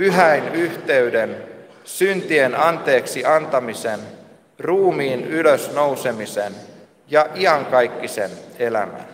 pyhäin 0.00 0.54
yhteyden, 0.54 1.36
syntien 1.84 2.54
anteeksi 2.60 3.24
antamisen, 3.24 4.00
ruumiin 4.58 5.24
ylös 5.24 5.74
nousemisen 5.74 6.52
ja 7.08 7.26
iankaikkisen 7.34 8.30
elämän. 8.58 9.09